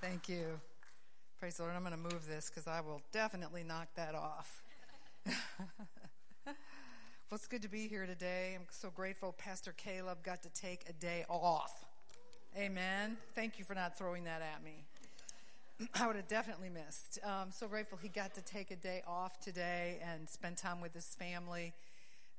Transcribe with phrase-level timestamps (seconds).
[0.00, 0.58] Thank you.
[1.38, 1.76] Praise the Lord.
[1.76, 4.62] I'm going to move this because I will definitely knock that off.
[5.26, 6.54] well,
[7.32, 8.56] it's good to be here today.
[8.58, 11.84] I'm so grateful Pastor Caleb got to take a day off.
[12.56, 13.18] Amen.
[13.34, 14.84] Thank you for not throwing that at me.
[15.94, 17.18] I would have definitely missed.
[17.22, 20.94] Um, so grateful he got to take a day off today and spend time with
[20.94, 21.74] his family.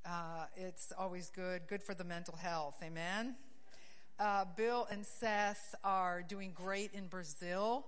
[0.04, 2.78] Uh, it's always good, good for the mental health.
[2.84, 3.36] Amen.
[4.20, 7.86] Uh, Bill and Seth are doing great in Brazil.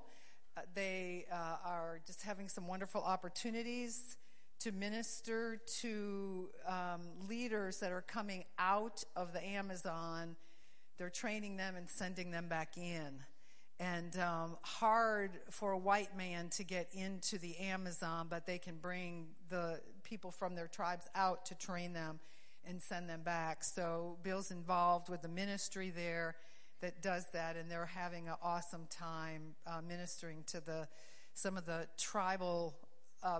[0.56, 4.18] Uh, they uh, are just having some wonderful opportunities
[4.60, 10.36] to minister to um, leaders that are coming out of the Amazon.
[10.98, 13.20] They're training them and sending them back in.
[13.80, 18.78] And um, hard for a white man to get into the Amazon, but they can
[18.78, 22.20] bring the people from their tribes out to train them
[22.68, 23.64] and send them back.
[23.64, 26.36] So Bill's involved with the ministry there
[26.82, 30.88] that does that, and they're having an awesome time uh, ministering to the
[31.34, 32.76] some of the tribal
[33.24, 33.40] uh,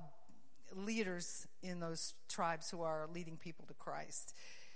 [0.76, 4.34] leaders in those tribes who are leading people to Christ.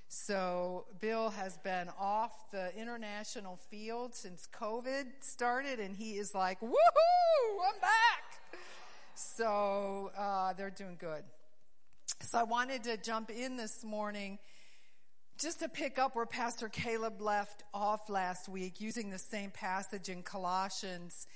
[0.09, 6.59] So Bill has been off the international field since COVID started, and he is like,
[6.61, 7.57] "Woohoo!
[7.67, 8.61] I'm back!"
[9.16, 11.23] So uh, they're doing good.
[12.21, 14.39] So I wanted to jump in this morning
[15.39, 20.09] just to pick up where Pastor Caleb left off last week, using the same passage
[20.09, 21.27] in Colossians,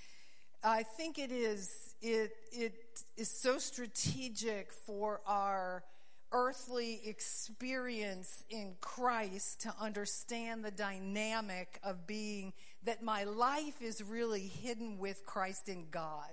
[0.63, 2.73] I think it is it it
[3.15, 5.83] is so strategic for our
[6.31, 14.47] earthly experience in Christ to understand the dynamic of being that my life is really
[14.47, 16.31] hidden with Christ in God.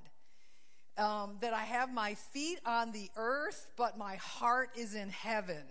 [0.98, 5.62] Um, that I have my feet on the earth, but my heart is in heaven.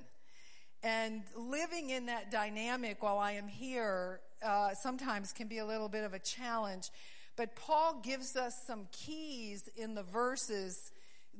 [0.83, 5.89] And living in that dynamic while I am here uh, sometimes can be a little
[5.89, 6.89] bit of a challenge.
[7.35, 10.91] But Paul gives us some keys in the verses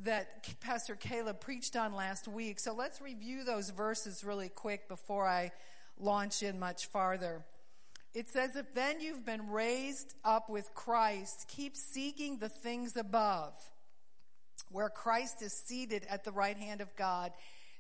[0.04, 2.60] that Pastor Caleb preached on last week.
[2.60, 5.52] So let's review those verses really quick before I
[6.00, 7.44] launch in much farther.
[8.14, 13.54] It says, If then you've been raised up with Christ, keep seeking the things above,
[14.72, 17.32] where Christ is seated at the right hand of God.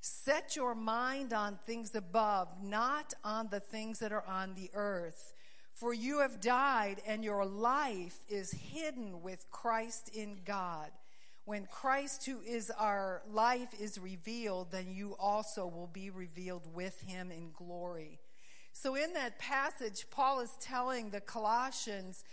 [0.01, 5.33] Set your mind on things above, not on the things that are on the earth.
[5.73, 10.89] For you have died, and your life is hidden with Christ in God.
[11.45, 16.99] When Christ, who is our life, is revealed, then you also will be revealed with
[17.01, 18.19] him in glory.
[18.73, 22.23] So, in that passage, Paul is telling the Colossians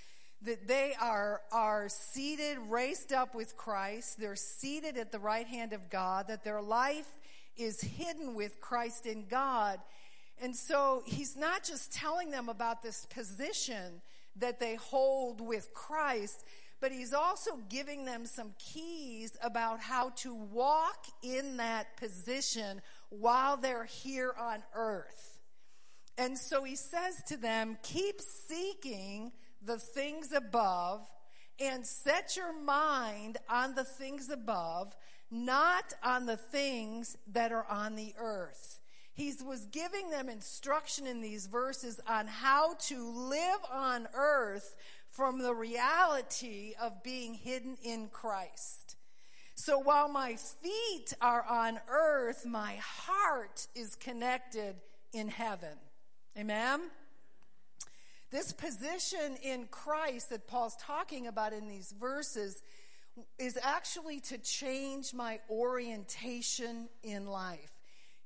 [0.45, 4.19] that they are, are seated, raised up with Christ.
[4.19, 7.09] They're seated at the right hand of God, that their life
[7.57, 9.79] is hidden with Christ in God.
[10.41, 14.03] And so he's not just telling them about this position
[14.37, 16.45] that they hold with Christ,
[16.81, 23.57] but he's also giving them some keys about how to walk in that position while
[23.57, 25.39] they're here on earth.
[26.19, 29.33] And so he says to them, keep seeking
[29.65, 31.01] the things above
[31.61, 34.95] and set your mind on the things above,
[35.31, 38.81] not on the things that are on the earth.
[39.15, 44.75] He was giving them instruction in these verses on how to live on earth
[45.09, 48.97] from the reality of being hidden in Christ.
[49.55, 54.75] So while my feet are on earth, my heart is connected
[55.13, 55.79] in heaven.
[56.37, 56.81] Amen?
[58.35, 62.65] This position in Christ that Paul's talking about in these verses
[63.39, 67.71] is actually to change my orientation in life.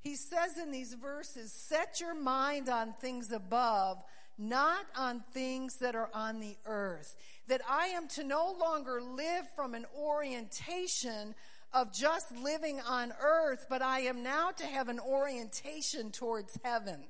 [0.00, 4.02] He says in these verses, set your mind on things above,
[4.38, 7.14] not on things that are on the earth.
[7.48, 11.34] That I am to no longer live from an orientation
[11.74, 17.04] of just living on earth, but I am now to have an orientation towards heaven.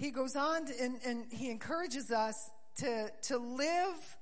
[0.00, 4.16] He goes on to, and, and he encourages us to, to live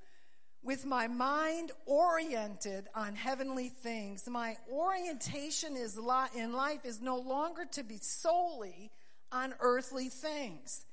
[0.64, 4.28] with my mind oriented on heavenly things.
[4.28, 5.96] My orientation is
[6.34, 8.90] in life is no longer to be solely
[9.30, 10.84] on earthly things.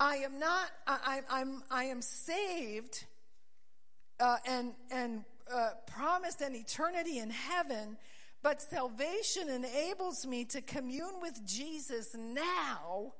[0.00, 3.04] I am not, I, I'm, I am saved
[4.18, 7.96] uh, and, and uh, promised an eternity in heaven,
[8.42, 13.12] but salvation enables me to commune with Jesus now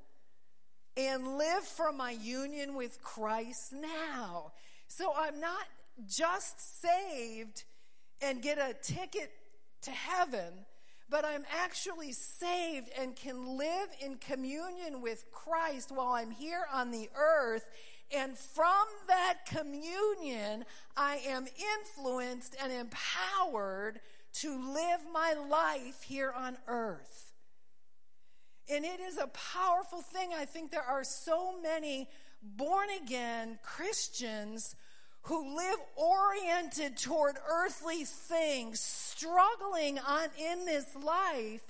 [0.97, 4.51] and live from my union with Christ now.
[4.87, 5.65] So I'm not
[6.07, 7.63] just saved
[8.21, 9.31] and get a ticket
[9.83, 10.53] to heaven,
[11.09, 16.91] but I'm actually saved and can live in communion with Christ while I'm here on
[16.91, 17.65] the earth
[18.11, 20.65] And from that communion,
[20.97, 21.45] I am
[21.79, 23.99] influenced and empowered
[24.41, 27.28] to live my life here on earth.
[28.71, 30.29] And it is a powerful thing.
[30.37, 32.07] I think there are so many
[32.41, 34.75] born again Christians
[35.23, 41.61] who live oriented toward earthly things, struggling on in this life,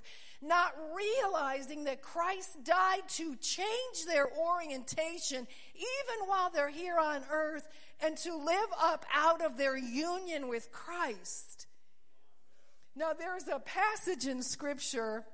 [0.41, 7.67] not realizing that Christ died to change their orientation even while they're here on earth
[8.01, 11.67] and to live up out of their union with Christ.
[12.95, 15.25] Now, there's a passage in Scripture,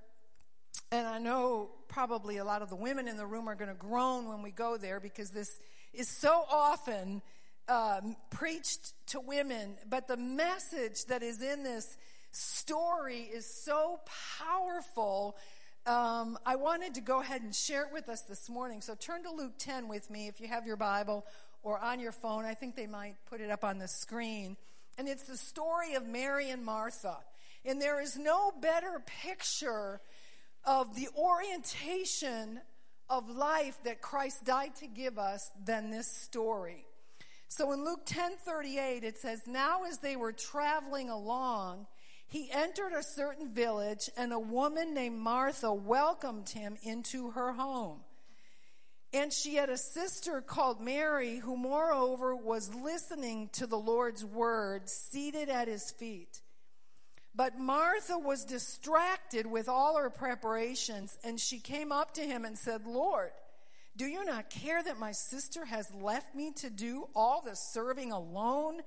[0.91, 3.75] and I know probably a lot of the women in the room are going to
[3.75, 5.59] groan when we go there because this
[5.93, 7.21] is so often
[7.67, 11.97] um, preached to women, but the message that is in this
[12.31, 13.99] story is so
[14.37, 15.37] powerful.
[15.85, 18.81] Um, I wanted to go ahead and share it with us this morning.
[18.81, 21.25] So turn to Luke 10 with me if you have your Bible
[21.63, 22.45] or on your phone.
[22.45, 24.57] I think they might put it up on the screen.
[24.97, 27.17] And it's the story of Mary and Martha.
[27.65, 29.99] And there is no better picture
[30.65, 32.59] of the orientation
[33.09, 36.85] of life that Christ died to give us than this story.
[37.47, 41.87] So in Luke 10:38 it says, "Now as they were traveling along,
[42.27, 48.03] he entered a certain village and a woman named Martha welcomed him into her home.
[49.13, 54.89] And she had a sister called Mary who moreover was listening to the Lord's word
[54.89, 56.41] seated at his feet.
[57.35, 62.57] But Martha was distracted with all her preparations and she came up to him and
[62.57, 63.31] said, "Lord,
[63.97, 68.11] do you not care that my sister has left me to do all the serving
[68.11, 68.81] alone?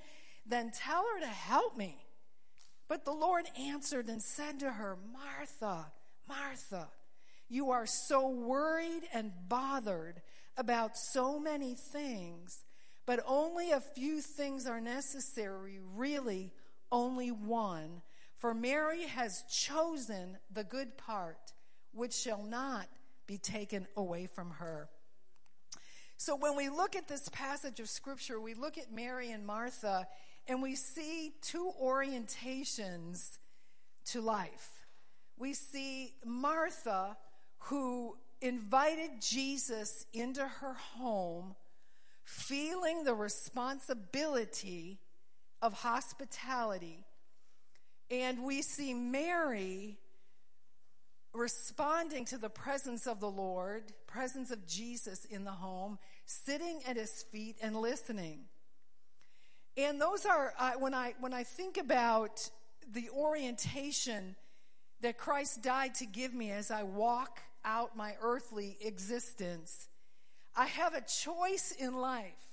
[0.46, 1.96] Then tell her to help me.
[2.88, 5.92] But the Lord answered and said to her, Martha,
[6.26, 6.88] Martha,
[7.48, 10.20] you are so worried and bothered
[10.56, 12.64] about so many things,
[13.06, 16.52] but only a few things are necessary, really,
[16.90, 18.02] only one.
[18.38, 21.52] For Mary has chosen the good part,
[21.92, 22.88] which shall not
[23.26, 24.88] be taken away from her.
[26.16, 30.06] So when we look at this passage of scripture, we look at Mary and Martha
[30.48, 33.38] and we see two orientations
[34.06, 34.86] to life.
[35.36, 37.16] We see Martha
[37.58, 41.54] who invited Jesus into her home,
[42.24, 44.98] feeling the responsibility
[45.60, 47.04] of hospitality.
[48.10, 49.98] And we see Mary
[51.34, 56.96] responding to the presence of the Lord, presence of Jesus in the home, sitting at
[56.96, 58.40] his feet and listening.
[59.76, 62.50] And those are uh, when I when I think about
[62.92, 64.34] the orientation
[65.02, 69.88] that Christ died to give me as I walk out my earthly existence,
[70.56, 72.47] I have a choice in life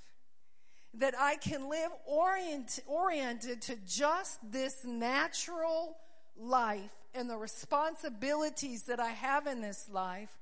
[0.99, 5.97] that I can live orient, oriented to just this natural
[6.37, 10.37] life and the responsibilities that I have in this life,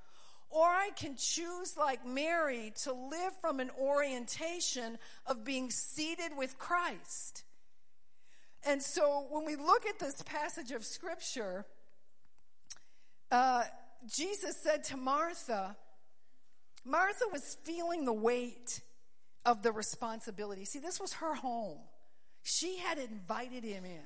[0.49, 6.57] or I can choose, like Mary, to live from an orientation of being seated with
[6.57, 7.43] Christ.
[8.65, 11.65] And so when we look at this passage of Scripture,
[13.31, 13.63] uh,
[14.05, 15.75] Jesus said to Martha,
[16.85, 18.81] Martha was feeling the weight
[19.45, 20.65] of the responsibility.
[20.65, 21.79] See, this was her home.
[22.43, 24.01] She had invited him in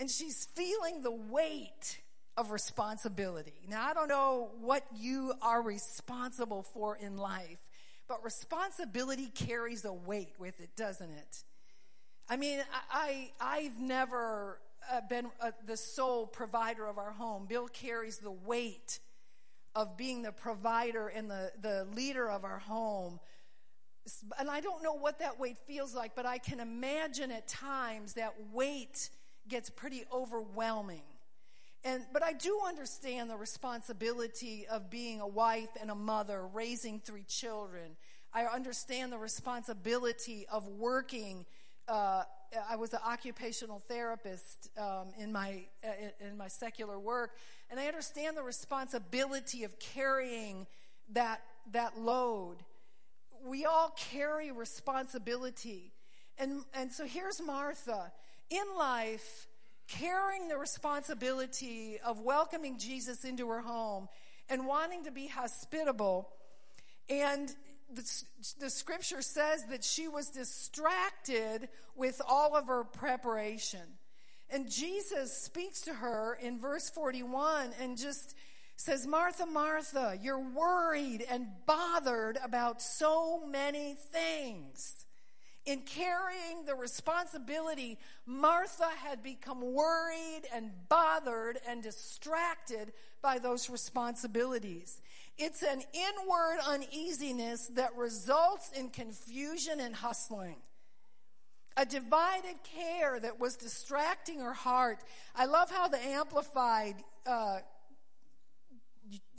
[0.00, 2.00] and she's feeling the weight
[2.36, 3.66] of responsibility.
[3.68, 7.58] Now, I don't know what you are responsible for in life,
[8.08, 11.44] but responsibility carries a weight with it, doesn't it?
[12.30, 12.60] I mean,
[12.90, 14.60] I, I have never
[14.90, 17.46] uh, been uh, the sole provider of our home.
[17.46, 19.00] Bill carries the weight
[19.74, 23.20] of being the provider and the, the leader of our home.
[24.38, 28.14] And I don't know what that weight feels like, but I can imagine at times
[28.14, 29.10] that weight
[29.48, 31.02] gets pretty overwhelming.
[31.82, 37.00] And, but I do understand the responsibility of being a wife and a mother, raising
[37.00, 37.96] three children.
[38.34, 41.46] I understand the responsibility of working.
[41.88, 42.24] Uh,
[42.68, 47.36] I was an occupational therapist um, in my uh, in my secular work,
[47.70, 50.66] and I understand the responsibility of carrying
[51.12, 52.56] that that load.
[53.44, 55.92] We all carry responsibility,
[56.38, 58.12] and and so here's Martha
[58.50, 59.46] in life
[59.88, 64.08] carrying the responsibility of welcoming Jesus into her home
[64.48, 66.28] and wanting to be hospitable.
[67.08, 67.52] And
[67.92, 68.22] the,
[68.60, 73.80] the, scripture says that she was distracted with all of her preparation.
[74.48, 78.36] And Jesus speaks to her in verse 41 and just
[78.80, 85.04] says, Martha, Martha, you're worried and bothered about so many things.
[85.66, 95.02] In carrying the responsibility, Martha had become worried and bothered and distracted by those responsibilities.
[95.36, 100.56] It's an inward uneasiness that results in confusion and hustling.
[101.76, 105.04] A divided care that was distracting her heart.
[105.36, 106.96] I love how the Amplified,
[107.26, 107.58] uh,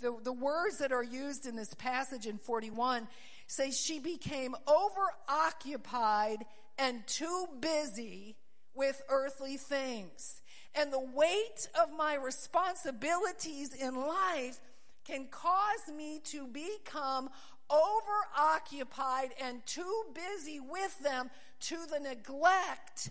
[0.01, 3.07] the, the words that are used in this passage in 41
[3.47, 6.37] say she became overoccupied
[6.77, 8.35] and too busy
[8.73, 10.41] with earthly things.
[10.73, 14.59] And the weight of my responsibilities in life
[15.05, 17.29] can cause me to become
[17.69, 21.29] overoccupied and too busy with them
[21.61, 23.09] to the neglect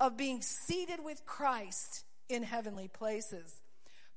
[0.00, 3.57] of being seated with Christ in heavenly places.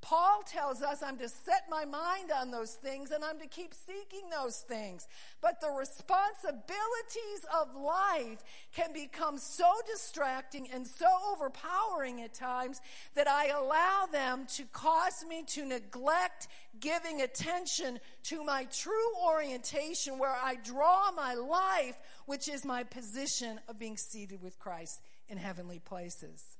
[0.01, 3.73] Paul tells us I'm to set my mind on those things and I'm to keep
[3.73, 5.07] seeking those things.
[5.41, 8.43] But the responsibilities of life
[8.73, 12.81] can become so distracting and so overpowering at times
[13.13, 16.47] that I allow them to cause me to neglect
[16.79, 18.91] giving attention to my true
[19.23, 24.99] orientation where I draw my life, which is my position of being seated with Christ
[25.29, 26.57] in heavenly places.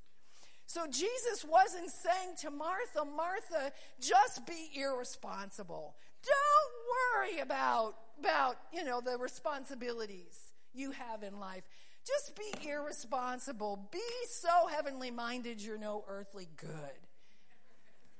[0.72, 5.94] So Jesus wasn't saying to Martha, Martha, just be irresponsible.
[6.24, 11.62] Don't worry about, about, you know, the responsibilities you have in life.
[12.06, 13.86] Just be irresponsible.
[13.92, 13.98] Be
[14.30, 16.70] so heavenly minded you're no earthly good.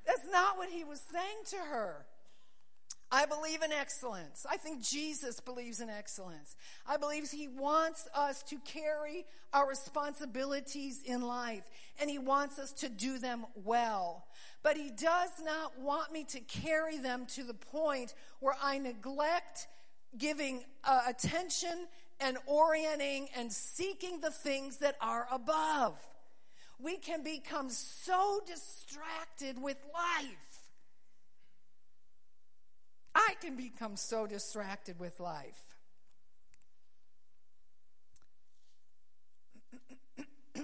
[0.07, 2.05] That's not what he was saying to her.
[3.15, 4.47] I believe in excellence.
[4.51, 6.57] I think Jesus believes in excellence.
[6.87, 11.69] I believe he wants us to carry our responsibilities in life
[12.01, 14.25] and he wants us to do them well.
[14.63, 19.67] But he does not want me to carry them to the point where I neglect
[20.17, 21.87] giving uh, attention
[22.19, 25.99] and orienting and seeking the things that are above.
[26.79, 30.52] We can become so distracted with life
[33.15, 35.77] I can become so distracted with life.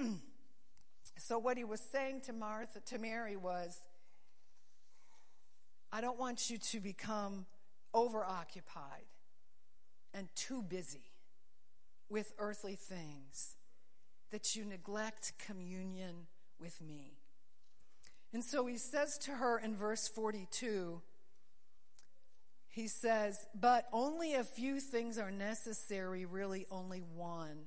[1.16, 3.78] so what he was saying to Martha to Mary was
[5.92, 7.46] I don't want you to become
[7.94, 9.08] overoccupied
[10.12, 11.12] and too busy
[12.10, 13.56] with earthly things
[14.30, 16.26] that you neglect communion
[16.60, 17.18] with me.
[18.32, 21.00] And so he says to her in verse 42
[22.78, 27.58] he says, But only a few things are necessary, really only one.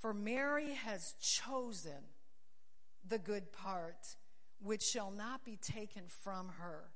[0.00, 2.02] For Mary has chosen
[3.08, 4.16] the good part,
[4.60, 6.90] which shall not be taken from her.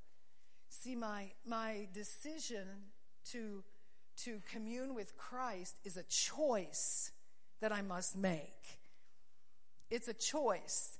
[0.68, 2.66] See, my, my decision
[3.30, 3.62] to,
[4.24, 7.12] to commune with Christ is a choice
[7.60, 8.80] that I must make.
[9.90, 10.98] It's a choice.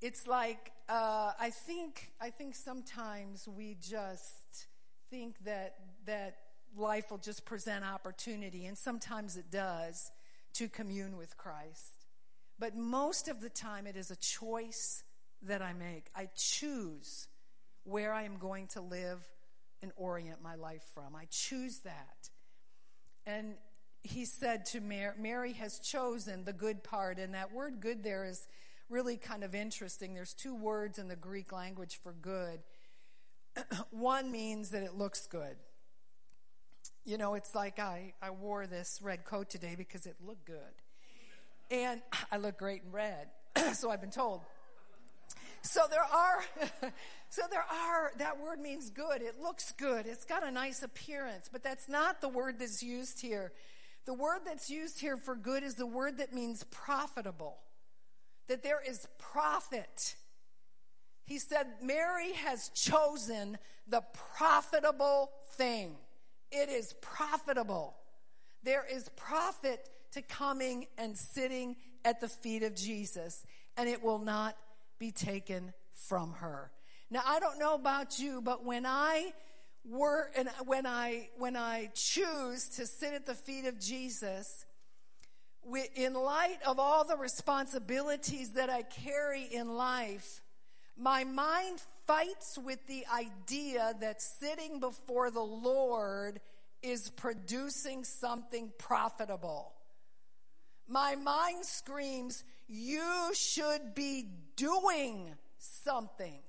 [0.00, 4.66] It's like, uh, I think, I think sometimes we just,
[5.10, 5.74] think that
[6.06, 6.36] that
[6.76, 10.10] life will just present opportunity, and sometimes it does,
[10.54, 12.06] to commune with Christ.
[12.58, 15.02] But most of the time, it is a choice
[15.42, 16.06] that I make.
[16.14, 17.28] I choose
[17.84, 19.22] where I am going to live
[19.82, 21.14] and orient my life from.
[21.14, 22.30] I choose that.
[23.26, 23.54] And
[24.02, 28.24] he said to Mary, Mary has chosen the good part, and that word good there
[28.24, 28.46] is
[28.88, 30.14] really kind of interesting.
[30.14, 32.60] There's two words in the Greek language for good.
[33.90, 35.56] One means that it looks good.
[37.04, 40.56] You know, it's like I, I wore this red coat today because it looked good.
[41.70, 43.28] And I look great in red,
[43.74, 44.42] so I've been told.
[45.62, 46.44] So there are,
[47.28, 49.20] so there are, that word means good.
[49.20, 50.06] It looks good.
[50.06, 53.52] It's got a nice appearance, but that's not the word that's used here.
[54.04, 57.58] The word that's used here for good is the word that means profitable.
[58.46, 60.14] That there is profit
[61.26, 64.02] he said, Mary has chosen the
[64.36, 65.96] profitable thing.
[66.50, 67.96] It is profitable.
[68.62, 73.44] There is profit to coming and sitting at the feet of Jesus,
[73.76, 74.56] and it will not
[74.98, 76.70] be taken from her.
[77.10, 79.32] Now, I don't know about you, but when I
[79.84, 84.64] were and when I when I choose to sit at the feet of Jesus,
[85.94, 90.40] in light of all the responsibilities that I carry in life,
[90.98, 96.40] my mind fights with the idea that sitting before the Lord
[96.82, 99.72] is producing something profitable.
[100.88, 106.40] My mind screams, You should be doing something.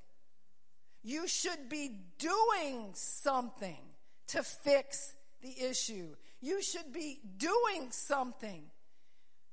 [1.03, 3.79] You should be doing something
[4.27, 6.15] to fix the issue.
[6.41, 8.63] You should be doing something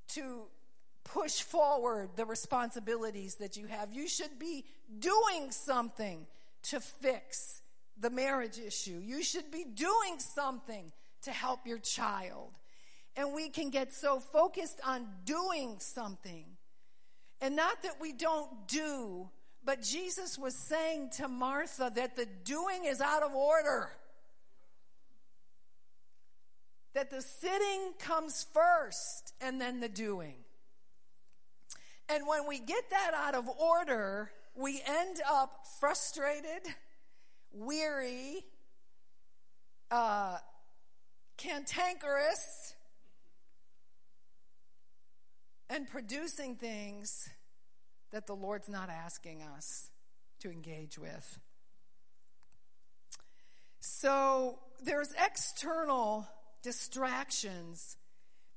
[0.08, 0.44] to
[1.04, 3.92] push forward the responsibilities that you have.
[3.92, 4.64] You should be
[4.98, 6.26] doing something
[6.64, 7.62] to fix
[8.00, 9.00] the marriage issue.
[9.02, 10.92] You should be doing something
[11.22, 12.50] to help your child.
[13.16, 16.44] And we can get so focused on doing something.
[17.40, 19.28] And not that we don't do,
[19.64, 23.90] but Jesus was saying to Martha that the doing is out of order.
[26.94, 30.43] That the sitting comes first and then the doing.
[32.08, 36.62] And when we get that out of order, we end up frustrated,
[37.52, 38.44] weary,
[39.90, 40.38] uh,
[41.36, 42.74] cantankerous,
[45.70, 47.28] and producing things
[48.12, 49.90] that the Lord's not asking us
[50.40, 51.38] to engage with.
[53.80, 56.28] So there's external
[56.62, 57.96] distractions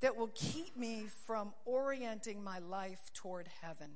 [0.01, 3.92] that will keep me from orienting my life toward heaven,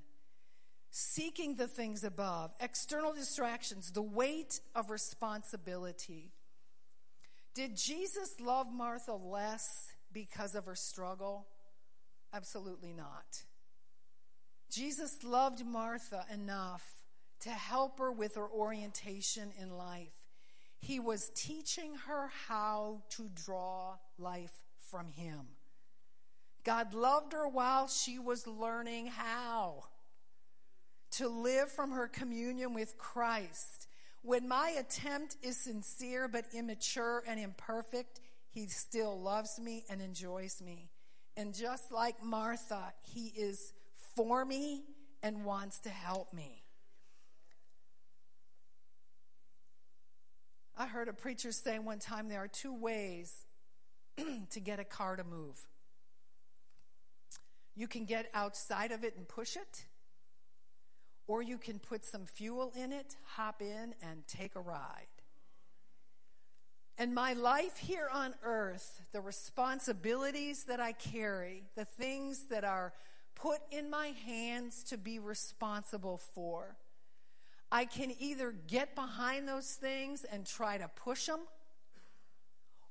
[0.90, 6.32] seeking the things above, external distractions, the weight of responsibility.
[7.54, 11.48] Did Jesus love Martha less because of her struggle?
[12.34, 13.44] Absolutely not.
[14.72, 16.84] Jesus loved Martha enough
[17.42, 20.14] to help her with her orientation in life.
[20.80, 24.54] He was teaching her how to draw life
[24.90, 25.42] from Him.
[26.64, 29.86] God loved her while she was learning how
[31.12, 33.88] to live from her communion with Christ.
[34.22, 40.62] When my attempt is sincere but immature and imperfect, He still loves me and enjoys
[40.62, 40.90] me.
[41.36, 43.74] And just like Martha, He is
[44.16, 44.84] for me
[45.24, 46.64] and wants to help me.
[50.78, 53.46] I heard a preacher say one time there are two ways
[54.52, 55.60] to get a car to move.
[57.76, 59.86] You can get outside of it and push it,
[61.28, 65.08] or you can put some fuel in it, hop in, and take a ride.
[66.98, 72.94] And my life here on earth, the responsibilities that I carry, the things that are
[73.34, 76.76] put in my hands to be responsible for,
[77.72, 81.40] I can either get behind those things and try to push them,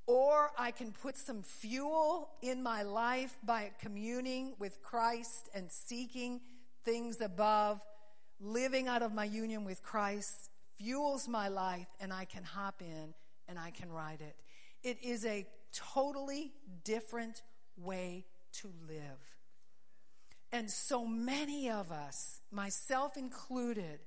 [0.06, 6.40] or I can put some fuel in my life by communing with Christ and seeking
[6.84, 7.80] things above.
[8.40, 13.14] Living out of my union with Christ fuels my life, and I can hop in
[13.48, 14.36] and I can ride it.
[14.82, 16.52] It is a totally
[16.84, 17.42] different
[17.76, 18.24] way
[18.60, 19.18] to live.
[20.52, 24.00] And so many of us, myself included,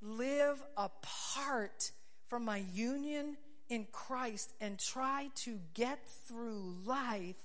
[0.00, 1.92] live apart
[2.26, 3.36] from my union
[3.68, 7.36] in Christ and try to get through life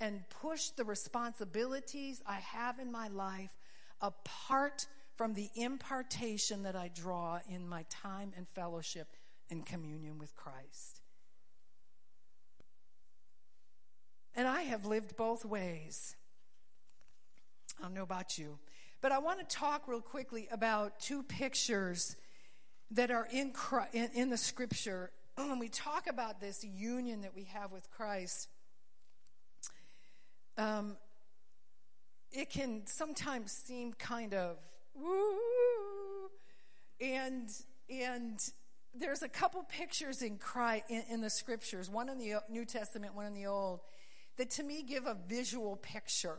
[0.00, 3.50] and push the responsibilities I have in my life
[4.00, 4.86] apart
[5.16, 9.08] from the impartation that I draw in my time and fellowship
[9.50, 11.00] and communion with Christ.
[14.34, 16.14] And I have lived both ways.
[17.78, 18.58] I don't know about you.
[19.00, 22.16] But I want to talk real quickly about two pictures
[22.90, 23.52] that are in,
[23.92, 25.10] in, in the scripture.
[25.36, 28.48] When we talk about this union that we have with Christ,
[30.56, 30.96] um,
[32.32, 34.56] it can sometimes seem kind of
[34.94, 36.30] woo,
[37.02, 37.50] and
[37.90, 38.40] and
[38.94, 43.14] there's a couple pictures in, Christ, in, in the scriptures, one in the New Testament,
[43.14, 43.80] one in the Old,
[44.38, 46.38] that to me give a visual picture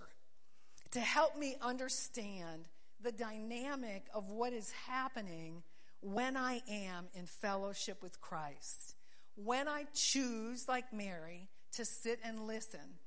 [0.89, 2.65] to help me understand
[3.03, 5.61] the dynamic of what is happening
[6.01, 8.95] when I am in fellowship with Christ.
[9.35, 12.99] When I choose, like Mary, to sit and listen,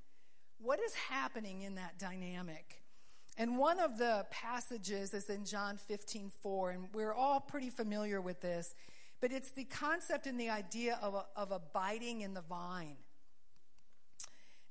[0.58, 2.82] what is happening in that dynamic?
[3.36, 8.20] And one of the passages is in John 15, 4, and we're all pretty familiar
[8.20, 8.74] with this.
[9.20, 12.96] But it's the concept and the idea of, of abiding in the vine.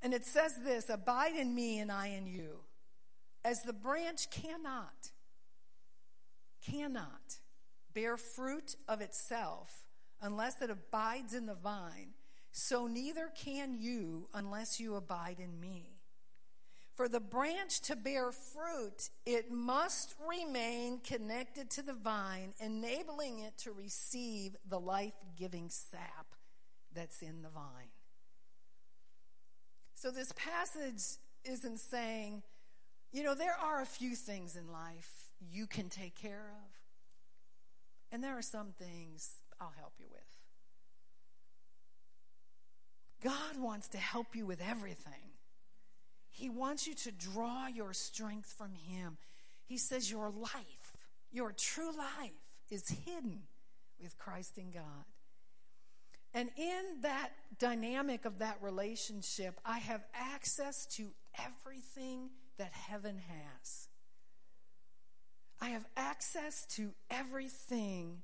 [0.01, 2.59] And it says this Abide in me and I in you.
[3.43, 5.11] As the branch cannot,
[6.69, 7.38] cannot
[7.93, 9.87] bear fruit of itself
[10.21, 12.13] unless it abides in the vine,
[12.51, 15.99] so neither can you unless you abide in me.
[16.95, 23.57] For the branch to bear fruit, it must remain connected to the vine, enabling it
[23.59, 26.35] to receive the life giving sap
[26.93, 27.93] that's in the vine.
[29.95, 31.03] So, this passage
[31.45, 32.43] isn't saying,
[33.13, 35.09] you know, there are a few things in life
[35.49, 36.78] you can take care of.
[38.11, 40.21] And there are some things I'll help you with.
[43.21, 45.33] God wants to help you with everything.
[46.31, 49.17] He wants you to draw your strength from Him.
[49.65, 50.97] He says, Your life,
[51.31, 52.31] your true life,
[52.71, 53.41] is hidden
[54.01, 55.05] with Christ in God.
[56.33, 63.88] And in that dynamic of that relationship, I have access to everything that heaven has.
[65.61, 68.21] I have access to everything,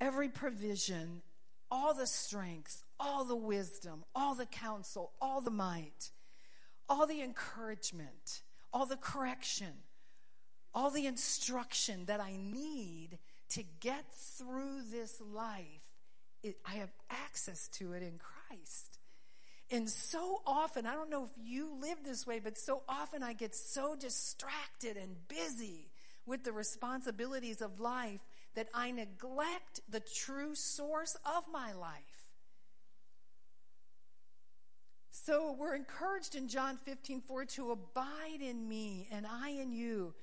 [0.00, 1.22] every provision,
[1.70, 6.10] all the strength, all the wisdom, all the counsel, all the might,
[6.88, 9.72] all the encouragement, all the correction,
[10.72, 13.18] all the instruction that I need
[13.50, 15.64] to get through this life.
[16.42, 18.98] It, I have access to it in Christ.
[19.70, 23.32] And so often, I don't know if you live this way, but so often I
[23.32, 25.88] get so distracted and busy
[26.26, 28.20] with the responsibilities of life
[28.54, 32.24] that I neglect the true source of my life.
[35.10, 40.14] So we're encouraged in John 15, 4 to abide in me and I in you.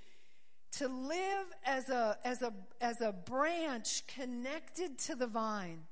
[0.73, 5.83] To live as a, as a, as a branch connected to the vine.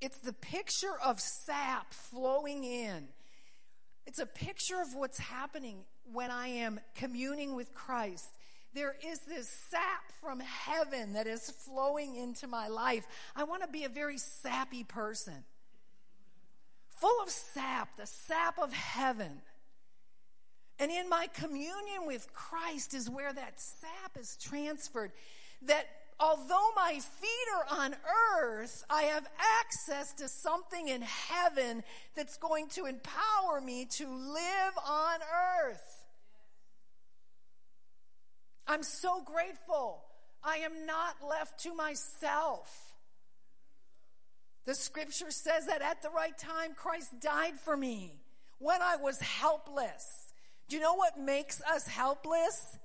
[0.00, 3.08] It's the picture of sap flowing in.
[4.06, 8.28] It's a picture of what's happening when I am communing with Christ.
[8.74, 13.06] There is this sap from heaven that is flowing into my life.
[13.36, 15.44] I want to be a very sappy person,
[16.88, 19.42] full of sap, the sap of heaven.
[20.80, 25.12] And in my communion with Christ is where that sap is transferred.
[25.62, 25.86] That
[26.18, 27.94] although my feet are on
[28.36, 29.28] earth, I have
[29.60, 31.84] access to something in heaven
[32.16, 35.20] that's going to empower me to live on
[35.62, 36.03] earth.
[38.66, 40.02] I'm so grateful.
[40.42, 42.94] I am not left to myself.
[44.64, 48.20] The scripture says that at the right time, Christ died for me
[48.58, 50.32] when I was helpless.
[50.68, 52.78] Do you know what makes us helpless?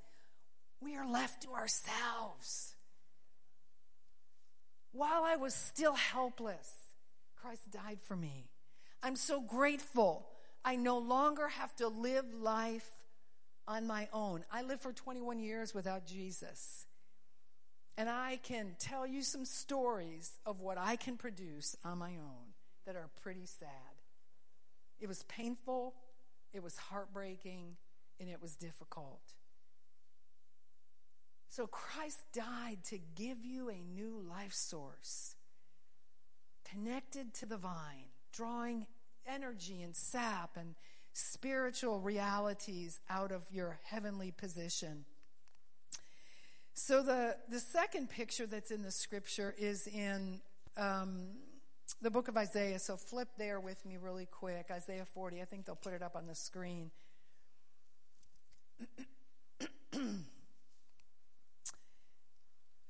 [0.81, 2.75] We are left to ourselves.
[4.91, 6.69] While I was still helpless,
[7.35, 8.49] Christ died for me.
[9.01, 10.27] I'm so grateful.
[10.65, 12.89] I no longer have to live life
[13.69, 14.43] on my own.
[14.51, 16.87] I lived for 21 years without Jesus.
[17.97, 22.53] And I can tell you some stories of what I can produce on my own
[22.85, 23.69] that are pretty sad.
[24.99, 25.93] It was painful,
[26.51, 27.75] it was heartbreaking,
[28.19, 29.21] and it was difficult.
[31.49, 35.35] So Christ died to give you a new life source,
[36.69, 38.87] connected to the vine, drawing
[39.27, 40.75] energy and sap and
[41.13, 45.05] spiritual realities out of your heavenly position.
[46.73, 50.39] So the, the second picture that's in the scripture is in
[50.77, 51.27] um,
[52.01, 52.79] the book of Isaiah.
[52.79, 54.67] So flip there with me really quick.
[54.71, 55.41] Isaiah 40.
[55.41, 56.91] I think they'll put it up on the screen.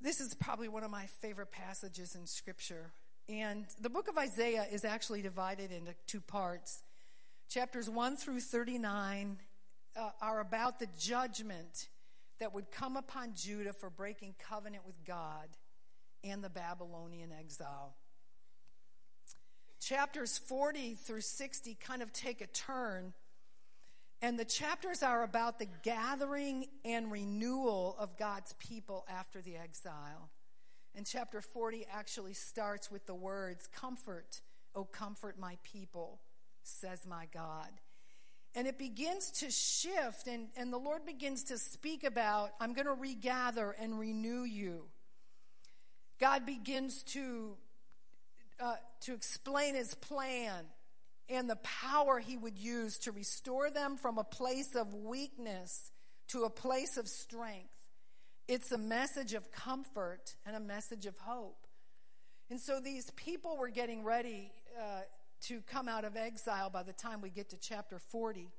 [0.02, 2.92] this is probably one of my favorite passages in scripture.
[3.28, 6.84] And the book of Isaiah is actually divided into two parts.
[7.50, 9.38] Chapters 1 through 39
[9.96, 11.88] uh, are about the judgment
[12.40, 15.48] that would come upon Judah for breaking covenant with God
[16.24, 17.96] and the Babylonian exile.
[19.82, 23.14] Chapters 40 through 60 kind of take a turn,
[24.22, 30.30] and the chapters are about the gathering and renewal of God's people after the exile.
[30.94, 34.42] And chapter 40 actually starts with the words, Comfort,
[34.76, 36.20] O comfort my people
[36.70, 37.70] says my God.
[38.56, 42.88] And it begins to shift, and, and the Lord begins to speak about, I'm going
[42.88, 44.86] to regather and renew you.
[46.20, 47.56] God begins to,
[48.60, 50.66] uh, to explain his plan
[51.30, 55.92] and the power he would use to restore them from a place of weakness
[56.30, 57.70] to a place of strength.
[58.48, 61.68] It's a message of comfort and a message of hope.
[62.50, 65.02] And so these people were getting ready uh,
[65.47, 68.49] to come out of exile by the time we get to chapter 40.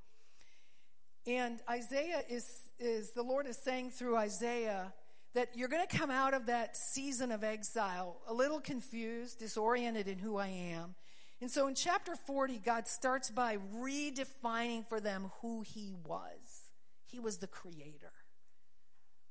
[1.27, 2.47] And Isaiah is,
[2.79, 4.93] is the Lord is saying through Isaiah
[5.35, 10.09] that you're going to come out of that season of exile a little confused, disoriented
[10.09, 10.95] in who I am.
[11.41, 16.65] And so in chapter 40, God starts by redefining for them who He was.
[17.07, 18.13] He was the creator,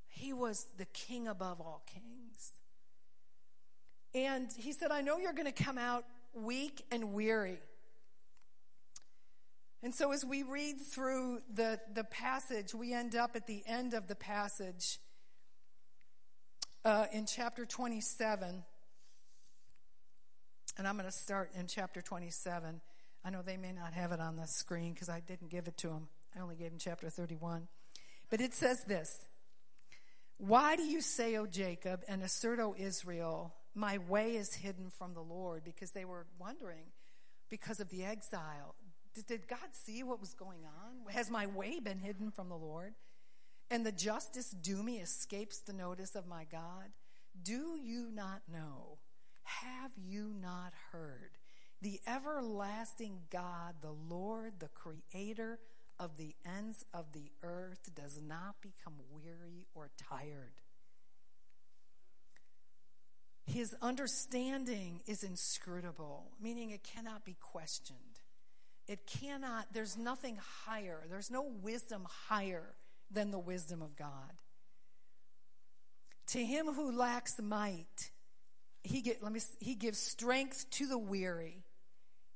[0.08, 2.54] He was the king above all kings.
[4.14, 7.60] And He said, I know you're going to come out weak and weary.
[9.82, 13.94] And so, as we read through the, the passage, we end up at the end
[13.94, 15.00] of the passage
[16.84, 18.64] uh, in chapter 27,
[20.78, 22.82] and I'm going to start in chapter 27.
[23.24, 25.78] I know they may not have it on the screen because I didn't give it
[25.78, 26.08] to them.
[26.36, 27.68] I only gave them chapter 31.
[28.30, 29.28] But it says this
[30.38, 35.14] Why do you say, O Jacob, and assert, O Israel, my way is hidden from
[35.14, 35.64] the Lord?
[35.64, 36.92] Because they were wondering,
[37.50, 38.76] because of the exile,
[39.16, 41.14] did, did God see what was going on?
[41.14, 42.94] Has my way been hidden from the Lord?
[43.72, 46.90] And the justice due me escapes the notice of my God?
[47.42, 48.98] Do you not know?
[49.44, 51.32] Have you not heard?
[51.82, 55.60] The everlasting God, the Lord, the creator
[56.00, 60.62] of the ends of the earth, does not become weary or tired.
[63.60, 68.00] His understanding is inscrutable, meaning it cannot be questioned.
[68.88, 72.74] It cannot, there's nothing higher, there's no wisdom higher
[73.12, 74.32] than the wisdom of God.
[76.28, 78.12] To him who lacks might,
[78.82, 81.66] he, get, let me, he gives strength to the weary.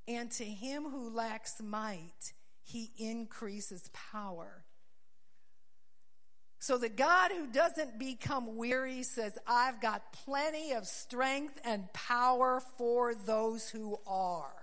[0.09, 2.33] And to him who lacks might,
[2.63, 4.62] he increases power.
[6.63, 12.61] So the God who doesn't become weary says, I've got plenty of strength and power
[12.77, 14.53] for those who are.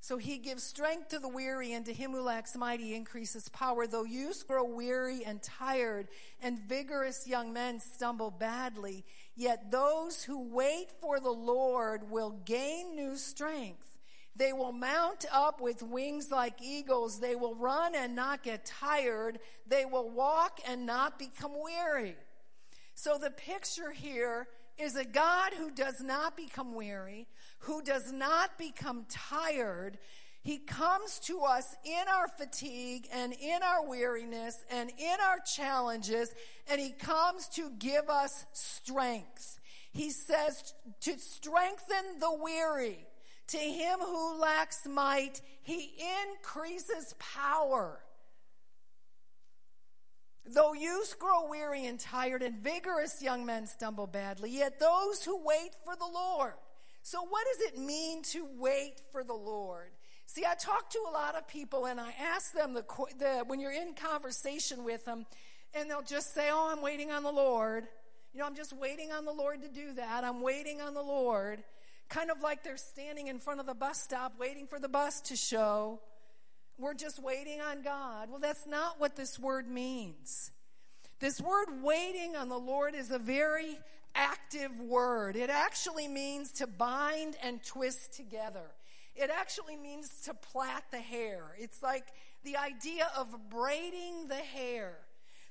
[0.00, 3.50] So he gives strength to the weary, and to him who lacks might, he increases
[3.50, 3.86] power.
[3.86, 6.08] Though youths grow weary and tired,
[6.40, 9.04] and vigorous young men stumble badly,
[9.36, 13.89] yet those who wait for the Lord will gain new strength.
[14.40, 17.20] They will mount up with wings like eagles.
[17.20, 19.38] They will run and not get tired.
[19.66, 22.16] They will walk and not become weary.
[22.94, 24.48] So the picture here
[24.78, 29.98] is a God who does not become weary, who does not become tired.
[30.42, 36.34] He comes to us in our fatigue and in our weariness and in our challenges,
[36.66, 39.60] and He comes to give us strength.
[39.92, 43.06] He says to strengthen the weary.
[43.50, 45.92] To him who lacks might, He
[46.28, 48.00] increases power.
[50.46, 55.44] Though youths grow weary and tired, and vigorous young men stumble badly, yet those who
[55.44, 56.54] wait for the Lord.
[57.02, 59.90] So, what does it mean to wait for the Lord?
[60.26, 62.84] See, I talk to a lot of people and I ask them the,
[63.18, 65.26] the, when you're in conversation with them,
[65.74, 67.88] and they'll just say, Oh, I'm waiting on the Lord.
[68.32, 70.22] You know, I'm just waiting on the Lord to do that.
[70.22, 71.64] I'm waiting on the Lord.
[72.10, 75.20] Kind of like they're standing in front of the bus stop waiting for the bus
[75.22, 76.00] to show.
[76.76, 78.28] We're just waiting on God.
[78.30, 80.50] Well, that's not what this word means.
[81.20, 83.78] This word waiting on the Lord is a very
[84.14, 85.36] active word.
[85.36, 88.72] It actually means to bind and twist together.
[89.14, 91.44] It actually means to plait the hair.
[91.58, 92.04] It's like
[92.42, 94.96] the idea of braiding the hair.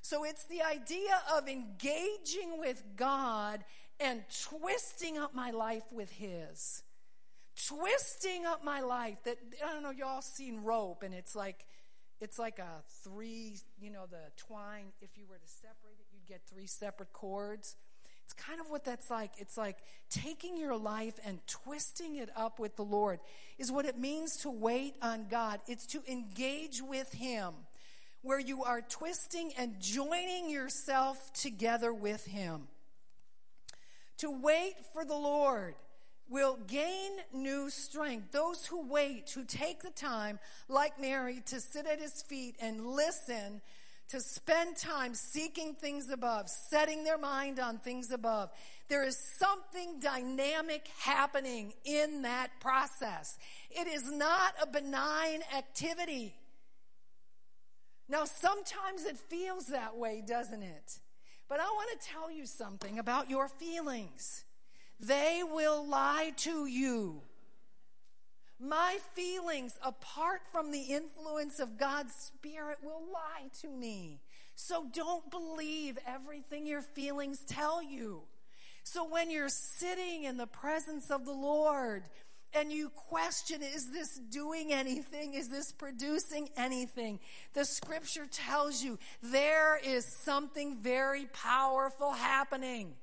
[0.02, 3.64] So it's the idea of engaging with God
[4.00, 6.82] and twisting up my life with His
[7.66, 11.66] twisting up my life that I don't know, y'all seen rope and it's like
[12.20, 16.26] it's like a three, you know, the twine, if you were to separate it, you'd
[16.26, 17.76] get three separate cords.
[18.24, 19.32] It's kind of what that's like.
[19.38, 19.78] It's like
[20.10, 23.20] taking your life and twisting it up with the Lord
[23.58, 25.60] is what it means to wait on God.
[25.66, 27.54] It's to engage with Him,
[28.20, 32.68] where you are twisting and joining yourself together with Him.
[34.20, 35.74] To wait for the Lord
[36.28, 38.32] will gain new strength.
[38.32, 42.86] Those who wait, who take the time, like Mary, to sit at his feet and
[42.86, 43.62] listen,
[44.10, 48.50] to spend time seeking things above, setting their mind on things above.
[48.88, 53.38] There is something dynamic happening in that process.
[53.70, 56.34] It is not a benign activity.
[58.08, 60.98] Now, sometimes it feels that way, doesn't it?
[61.50, 64.44] But I want to tell you something about your feelings.
[65.00, 67.22] They will lie to you.
[68.60, 74.20] My feelings, apart from the influence of God's Spirit, will lie to me.
[74.54, 78.22] So don't believe everything your feelings tell you.
[78.84, 82.04] So when you're sitting in the presence of the Lord
[82.52, 85.34] and you question, is this doing anything?
[85.34, 87.20] Is this producing anything?
[87.54, 92.94] The scripture tells you there is something very powerful happening.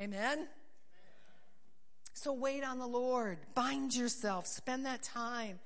[0.00, 0.48] Amen?
[2.14, 3.38] So wait on the Lord.
[3.54, 4.46] Bind yourself.
[4.46, 5.60] Spend that time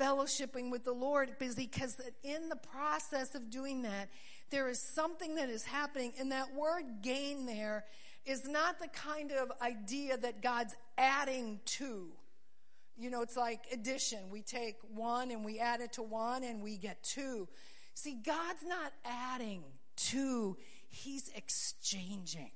[0.00, 4.08] fellowshipping with the Lord because in the process of doing that,
[4.50, 6.12] there is something that is happening.
[6.18, 7.84] And that word gain there
[8.28, 12.08] is not the kind of idea that God's adding to.
[12.96, 14.30] You know, it's like addition.
[14.30, 17.48] We take one and we add it to one and we get two.
[17.94, 19.62] See, God's not adding
[19.98, 20.56] Two,
[20.88, 22.52] he's exchanging.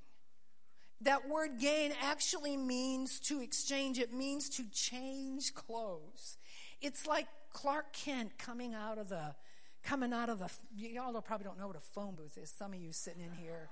[1.01, 6.39] That word gain actually means to exchange, it means to change clothes.
[6.81, 9.35] It's like Clark Kent coming out of the
[9.83, 12.55] coming out of the y'all probably don't know what a phone booth is.
[12.57, 13.69] Some of you sitting in here.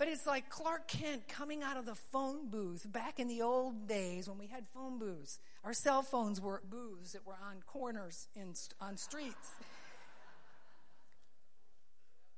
[0.00, 3.86] But it's like Clark Kent coming out of the phone booth back in the old
[3.86, 5.38] days when we had phone booths.
[5.62, 9.50] Our cell phones were booths that were on corners in, on streets.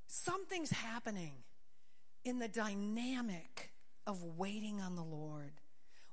[0.09, 1.35] Something's happening
[2.25, 3.71] in the dynamic
[4.09, 5.53] of waiting on the Lord.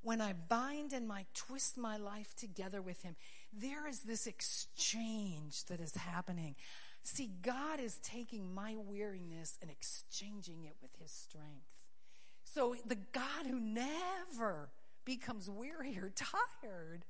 [0.04, 3.16] When I bind and I twist my life together with Him,
[3.52, 6.54] there is this exchange that is happening.
[7.12, 11.66] See, God is taking my weariness and exchanging it with His strength.
[12.44, 14.70] So the God who never
[15.06, 17.06] becomes weary or tired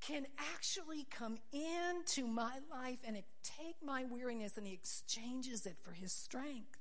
[0.00, 5.92] can actually come into my life and take my weariness and He exchanges it for
[5.92, 6.78] His strength.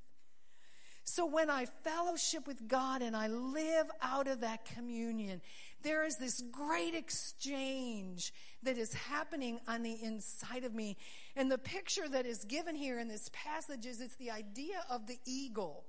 [1.07, 5.39] So when I fellowship with God and I live out of that communion,
[5.83, 10.97] there is this great exchange that is happening on the inside of me.
[11.35, 15.05] And the picture that is given here in this passage is it's the idea of
[15.05, 15.85] the eagle.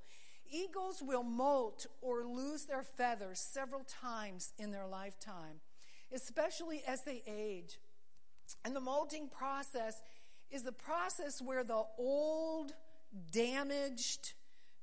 [0.51, 5.61] Eagles will molt or lose their feathers several times in their lifetime,
[6.13, 7.79] especially as they age.
[8.67, 10.03] And the molting process
[10.51, 12.73] is the process where the old,
[13.33, 14.35] damaged,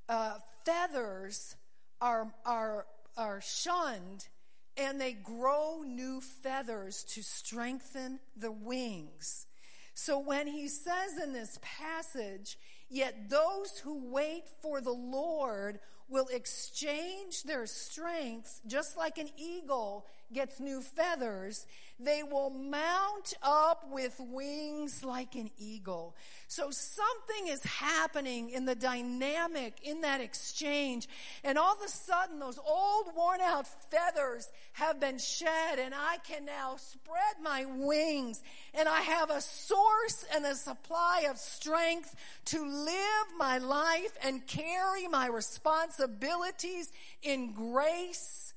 [0.09, 0.35] uh,
[0.65, 1.55] feathers
[2.01, 2.85] are, are,
[3.17, 4.27] are shunned
[4.75, 9.45] and they grow new feathers to strengthen the wings.
[9.93, 12.57] So when he says in this passage,
[12.89, 20.05] yet those who wait for the Lord will exchange their strength, just like an eagle
[20.33, 21.65] gets new feathers,
[21.99, 26.15] they will mount up with wings like an eagle.
[26.47, 31.07] So something is happening in the dynamic in that exchange.
[31.43, 36.17] And all of a sudden, those old worn out feathers have been shed, and I
[36.27, 38.41] can now spread my wings,
[38.73, 42.15] and I have a source and a supply of strength
[42.45, 46.91] to live my life and carry my responsibilities
[47.21, 48.52] in grace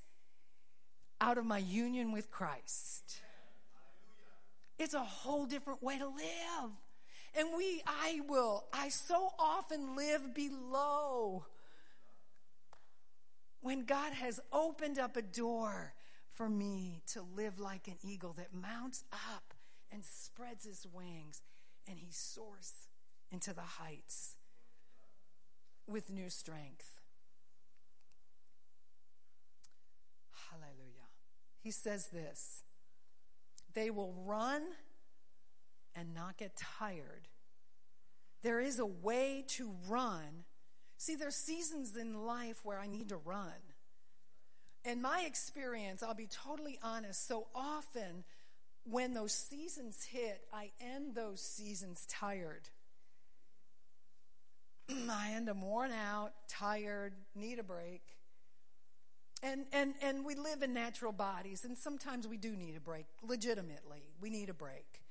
[1.21, 3.21] out of my union with Christ.
[4.79, 6.71] It's a whole different way to live.
[7.39, 11.45] And we, I will, I so often live below
[13.61, 15.93] when God has opened up a door
[16.33, 19.55] for me to live like an eagle that mounts up
[19.91, 21.43] and spreads his wings
[21.89, 22.89] and he soars
[23.31, 24.37] into the heights
[25.87, 26.97] with new strength.
[31.67, 32.63] He says this
[33.75, 34.63] They will run
[35.97, 37.27] and not get tired.
[38.43, 40.45] There is a way to run.
[40.97, 43.51] See, there's seasons in life where I need to run.
[44.85, 48.23] In my experience, I'll be totally honest, so often
[48.85, 52.69] when those seasons hit, I end those seasons tired.
[54.89, 58.16] I end them worn out, tired, need a break.
[59.43, 63.07] And, and, and we live in natural bodies, and sometimes we do need a break,
[63.23, 64.03] legitimately.
[64.21, 65.03] We need a break.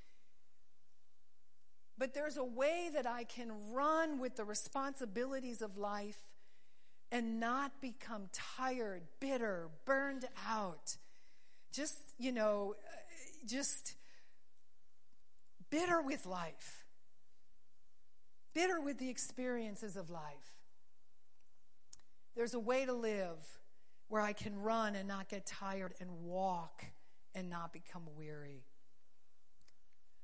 [1.97, 6.19] But there's a way that I can run with the responsibilities of life
[7.11, 8.23] and not become
[8.57, 10.97] tired, bitter, burned out.
[11.71, 12.75] Just, you know,
[13.45, 13.93] just
[15.69, 16.85] bitter with life,
[18.53, 20.55] bitter with the experiences of life.
[22.35, 23.37] There's a way to live
[24.07, 26.85] where I can run and not get tired and walk
[27.33, 28.63] and not become weary.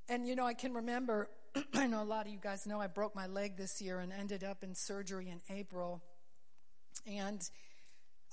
[0.07, 1.29] And you know, I can remember,
[1.73, 4.11] I know a lot of you guys know I broke my leg this year and
[4.11, 6.01] ended up in surgery in April.
[7.07, 7.41] And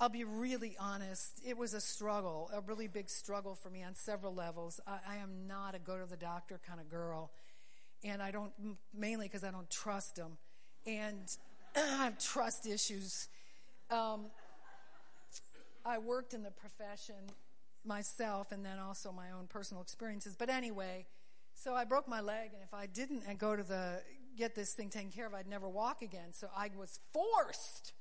[0.00, 3.94] I'll be really honest, it was a struggle, a really big struggle for me on
[3.94, 4.80] several levels.
[4.86, 7.30] I, I am not a go to the doctor kind of girl.
[8.04, 8.52] And I don't,
[8.96, 10.38] mainly because I don't trust them.
[10.86, 11.28] And
[11.76, 13.28] I have trust issues.
[13.90, 14.26] Um,
[15.88, 17.16] I worked in the profession
[17.84, 20.36] myself and then also my own personal experiences.
[20.36, 21.06] But anyway,
[21.54, 24.02] so I broke my leg, and if I didn't uh, go to the
[24.36, 26.32] get this thing taken care of, I'd never walk again.
[26.32, 27.94] So I was forced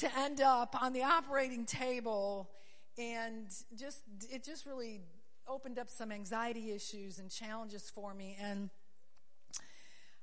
[0.00, 2.50] to end up on the operating table,
[2.98, 3.46] and
[3.78, 4.00] just
[4.30, 5.00] it just really
[5.48, 8.36] opened up some anxiety issues and challenges for me.
[8.40, 8.68] And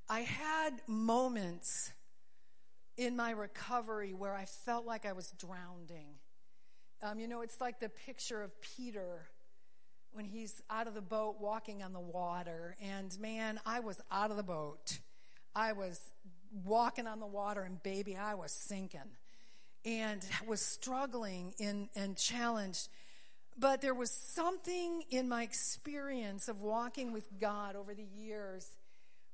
[0.10, 1.92] I had moments
[2.98, 6.20] in my recovery where I felt like I was drowning.
[7.04, 9.26] Um, you know, it's like the picture of Peter
[10.14, 12.78] when he's out of the boat walking on the water.
[12.82, 15.00] And man, I was out of the boat.
[15.54, 16.00] I was
[16.64, 19.02] walking on the water, and baby, I was sinking
[19.84, 22.88] and was struggling in, and challenged.
[23.60, 28.78] But there was something in my experience of walking with God over the years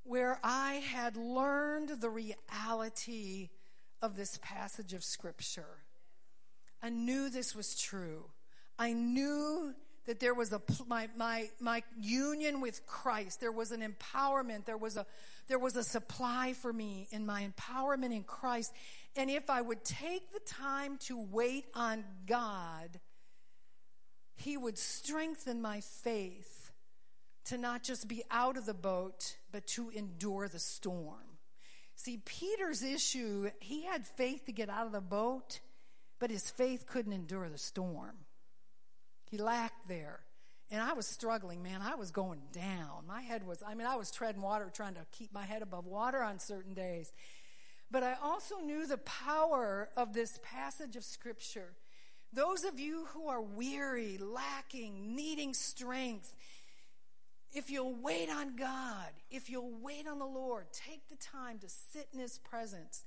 [0.03, 3.49] where I had learned the reality
[4.01, 5.84] of this passage of Scripture.
[6.82, 8.26] I knew this was true.
[8.78, 9.74] I knew
[10.06, 13.40] that there was a my my my union with Christ.
[13.40, 14.66] There was an empowerment.
[14.66, 15.06] There was a
[15.48, 18.74] there was a supply for me in my empowerment in Christ.
[19.16, 23.00] And if I would take the time to wait on God,
[24.36, 26.72] He would strengthen my faith
[27.46, 31.38] to not just be out of the boat, but to endure the storm.
[31.96, 35.60] See, Peter's issue, he had faith to get out of the boat,
[36.20, 38.15] but his faith couldn't endure the storm.
[39.30, 40.20] He lacked there.
[40.72, 41.82] And I was struggling, man.
[41.82, 43.07] I was going down.
[43.07, 45.88] My head was, I mean, I was treading water trying to keep my head above
[45.88, 47.11] water on certain days.
[47.89, 51.74] But I also knew the power of this passage of Scripture.
[52.34, 56.32] Those of you who are weary, lacking, needing strength,
[57.51, 61.67] if you'll wait on God, if you'll wait on the Lord, take the time to
[61.67, 63.03] sit in His presence.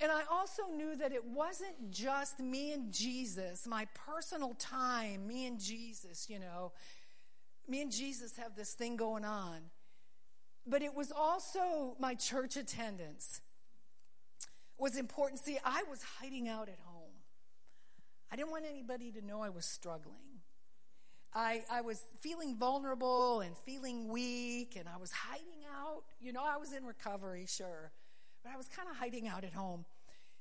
[0.00, 5.46] And I also knew that it wasn't just me and Jesus, my personal time, me
[5.46, 6.72] and Jesus, you know.
[7.66, 9.58] Me and Jesus have this thing going on.
[10.66, 13.40] But it was also my church attendance
[14.78, 15.40] was important.
[15.40, 17.06] See, I was hiding out at home.
[18.30, 20.40] I didn't want anybody to know I was struggling.
[21.32, 26.02] I, I was feeling vulnerable and feeling weak, and I was hiding out.
[26.20, 27.92] You know, I was in recovery, sure,
[28.46, 29.84] but I was kind of hiding out at home.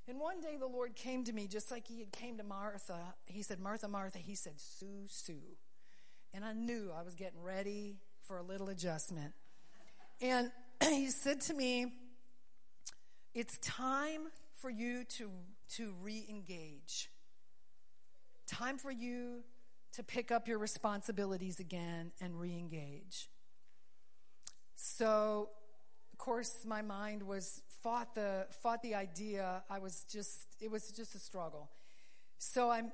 [0.07, 2.99] And one day the Lord came to me just like he had came to Martha.
[3.25, 4.19] He said, Martha, Martha.
[4.19, 5.57] He said, Sue, Sue.
[6.31, 9.33] And I knew I was getting ready for a little adjustment.
[10.21, 10.51] And
[10.83, 11.93] he said to me,
[13.33, 15.31] it's time for you to,
[15.75, 17.09] to re engage.
[18.45, 19.43] Time for you
[19.93, 23.29] to pick up your responsibilities again and re engage.
[24.75, 25.49] So,
[26.17, 29.63] course, my mind was fought the fought the idea.
[29.69, 31.69] I was just it was just a struggle.
[32.37, 32.91] So I'm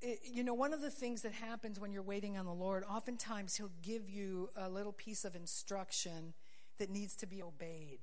[0.00, 2.84] it, you know one of the things that happens when you're waiting on the Lord,
[2.84, 6.34] oftentimes He'll give you a little piece of instruction
[6.78, 8.00] that needs to be obeyed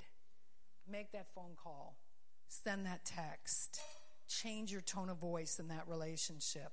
[0.89, 1.97] make that phone call,
[2.47, 3.79] send that text,
[4.27, 6.71] change your tone of voice in that relationship.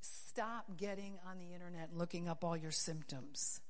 [0.00, 3.60] Stop getting on the internet looking up all your symptoms.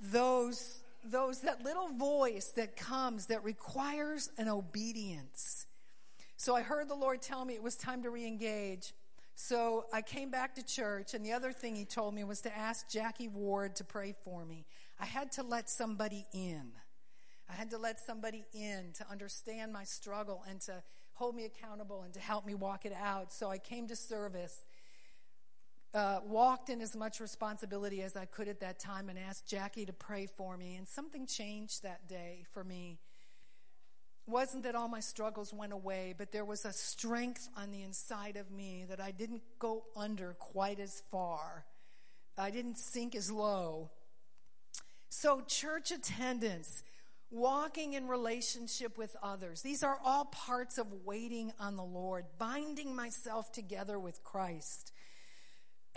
[0.00, 5.66] Those, those, that little voice that comes that requires an obedience.
[6.36, 8.92] So I heard the Lord tell me it was time to re engage.
[9.34, 12.56] So I came back to church, and the other thing he told me was to
[12.56, 14.64] ask Jackie Ward to pray for me.
[14.98, 16.72] I had to let somebody in.
[17.48, 20.82] I had to let somebody in to understand my struggle and to
[21.12, 23.32] hold me accountable and to help me walk it out.
[23.32, 24.64] So I came to service,
[25.94, 29.86] uh, walked in as much responsibility as I could at that time, and asked Jackie
[29.86, 30.76] to pray for me.
[30.76, 32.98] And something changed that day for me.
[34.26, 38.36] Wasn't that all my struggles went away, but there was a strength on the inside
[38.36, 41.64] of me that I didn't go under quite as far.
[42.36, 43.90] I didn't sink as low.
[45.08, 46.82] So, church attendance
[47.30, 49.62] walking in relationship with others.
[49.62, 54.92] These are all parts of waiting on the Lord, binding myself together with Christ.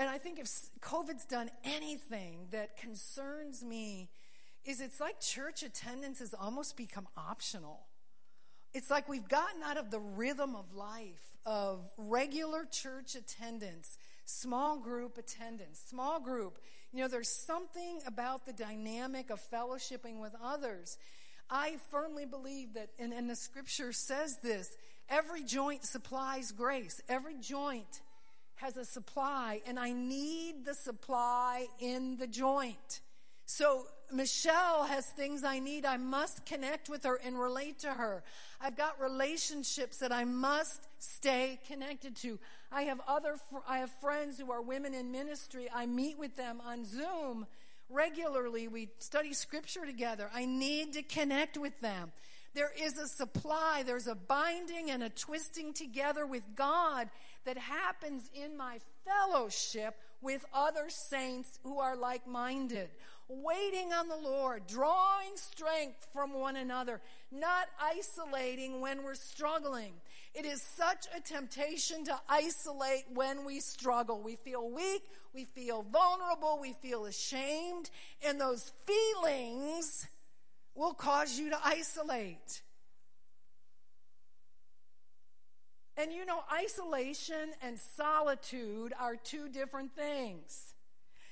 [0.02, 0.50] And I think if
[0.82, 4.10] COVID's done anything that concerns me,
[4.66, 7.82] is it's like church attendance has almost become optional.
[8.74, 14.80] It's like we've gotten out of the rhythm of life of regular church attendance, small
[14.80, 16.58] group attendance, small group.
[16.92, 20.98] You know, there's something about the dynamic of fellowshipping with others
[21.52, 24.74] I firmly believe that, and, and the scripture says this
[25.10, 27.02] every joint supplies grace.
[27.10, 28.02] Every joint
[28.62, 33.02] has a supply, and I need the supply in the joint.
[33.46, 35.84] So, Michelle has things I need.
[35.84, 38.24] I must connect with her and relate to her.
[38.60, 42.38] I've got relationships that I must stay connected to.
[42.72, 43.38] I have other,
[43.68, 45.68] I have friends who are women in ministry.
[45.74, 47.48] I meet with them on Zoom
[47.90, 48.68] regularly.
[48.68, 50.30] We study scripture together.
[50.34, 52.12] I need to connect with them.
[52.54, 57.10] There is a supply, there's a binding and a twisting together with God
[57.46, 62.90] that happens in my fellowship with other saints who are like minded,
[63.28, 69.94] waiting on the Lord, drawing strength from one another, not isolating when we're struggling.
[70.34, 74.22] It is such a temptation to isolate when we struggle.
[74.22, 77.90] We feel weak, we feel vulnerable, we feel ashamed,
[78.26, 80.08] and those feelings
[80.76, 82.62] will cause you to isolate.
[85.98, 90.74] And you know, isolation and solitude are two different things.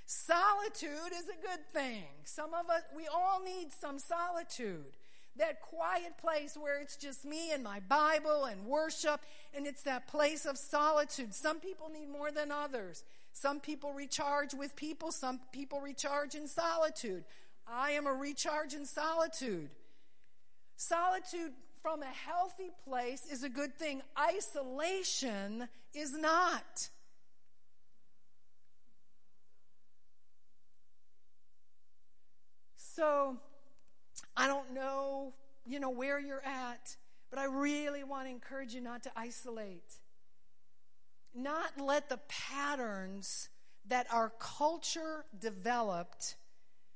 [0.05, 2.05] Solitude is a good thing.
[2.23, 4.97] Some of us, we all need some solitude.
[5.37, 9.21] That quiet place where it's just me and my Bible and worship,
[9.53, 11.33] and it's that place of solitude.
[11.33, 13.03] Some people need more than others.
[13.33, 17.23] Some people recharge with people, some people recharge in solitude.
[17.67, 19.69] I am a recharge in solitude.
[20.75, 26.89] Solitude from a healthy place is a good thing, isolation is not.
[32.75, 33.37] So,
[34.35, 35.33] I don't know,
[35.65, 36.97] you know, where you're at,
[37.29, 39.99] but I really want to encourage you not to isolate.
[41.33, 43.49] Not let the patterns
[43.87, 46.35] that our culture developed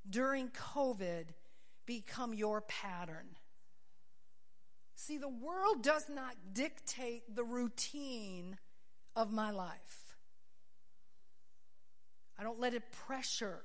[0.10, 1.26] during COVID
[1.86, 3.28] become your pattern.
[4.96, 8.58] See, the world does not dictate the routine
[9.16, 10.16] of my life.
[12.38, 13.62] I don't let it pressure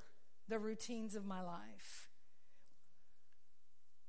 [0.48, 2.08] the routines of my life.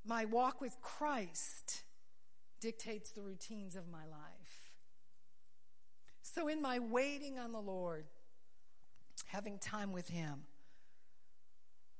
[0.05, 1.83] My walk with Christ
[2.59, 4.71] dictates the routines of my life.
[6.21, 8.05] So, in my waiting on the Lord,
[9.27, 10.43] having time with Him,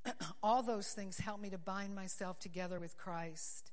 [0.43, 3.71] all those things help me to bind myself together with Christ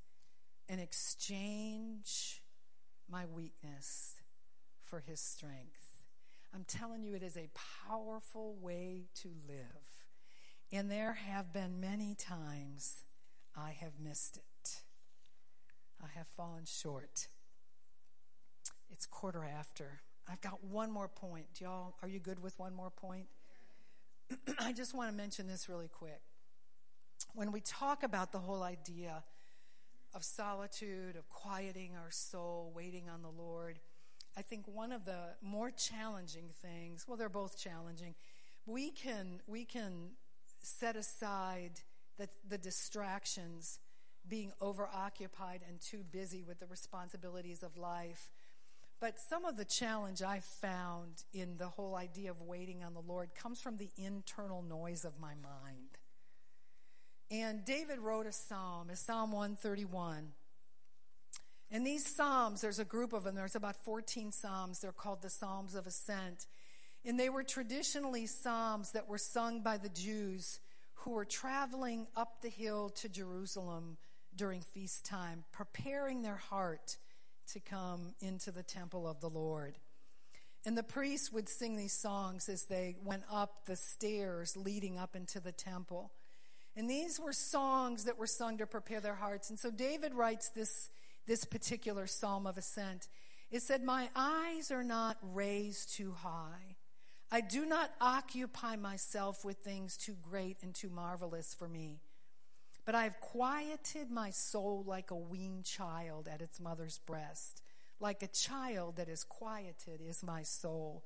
[0.69, 2.43] and exchange
[3.11, 4.17] my weakness
[4.85, 5.87] for his strength.
[6.55, 7.51] I'm telling you, it is a
[7.89, 10.07] powerful way to live.
[10.73, 13.05] And there have been many times
[13.55, 14.81] I have missed it.
[16.03, 17.29] I have fallen short.
[18.91, 20.01] It's quarter after.
[20.29, 21.47] I've got one more point.
[21.61, 23.27] Y'all, are you good with one more point?
[24.59, 26.21] I just want to mention this really quick.
[27.35, 29.23] When we talk about the whole idea
[30.17, 33.79] of solitude, of quieting our soul, waiting on the Lord.
[34.35, 38.15] I think one of the more challenging things, well, they're both challenging.
[38.65, 40.13] We can, we can
[40.63, 41.81] set aside
[42.19, 43.79] the, the distractions,
[44.27, 48.31] being overoccupied and too busy with the responsibilities of life.
[48.99, 53.03] But some of the challenge I found in the whole idea of waiting on the
[53.07, 55.86] Lord comes from the internal noise of my mind.
[57.31, 60.33] And David wrote a psalm, a Psalm 131.
[61.71, 64.79] And these psalms, there's a group of them, there's about 14 psalms.
[64.79, 66.47] They're called the Psalms of Ascent.
[67.05, 70.61] And they were traditionally psalms that were sung by the Jews
[70.95, 73.97] who were traveling up the hill to Jerusalem
[74.35, 76.97] during feast time, preparing their heart
[77.53, 79.79] to come into the temple of the Lord.
[80.65, 85.15] And the priests would sing these songs as they went up the stairs leading up
[85.15, 86.11] into the temple.
[86.77, 89.49] And these were songs that were sung to prepare their hearts.
[89.49, 90.91] And so David writes this,
[91.27, 93.09] this particular psalm of ascent.
[93.51, 96.77] It said, My eyes are not raised too high.
[97.31, 102.01] I do not occupy myself with things too great and too marvelous for me.
[102.85, 107.63] But I have quieted my soul like a weaned child at its mother's breast.
[107.99, 111.05] Like a child that is quieted is my soul.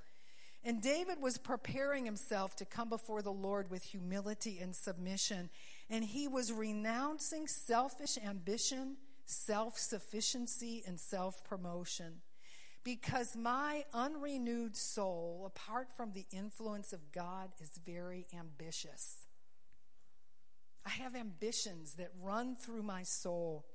[0.63, 5.49] And David was preparing himself to come before the Lord with humility and submission.
[5.89, 12.21] And he was renouncing selfish ambition, self sufficiency, and self promotion.
[12.85, 19.27] Because my unrenewed soul, apart from the influence of God, is very ambitious.
[20.85, 23.67] I have ambitions that run through my soul.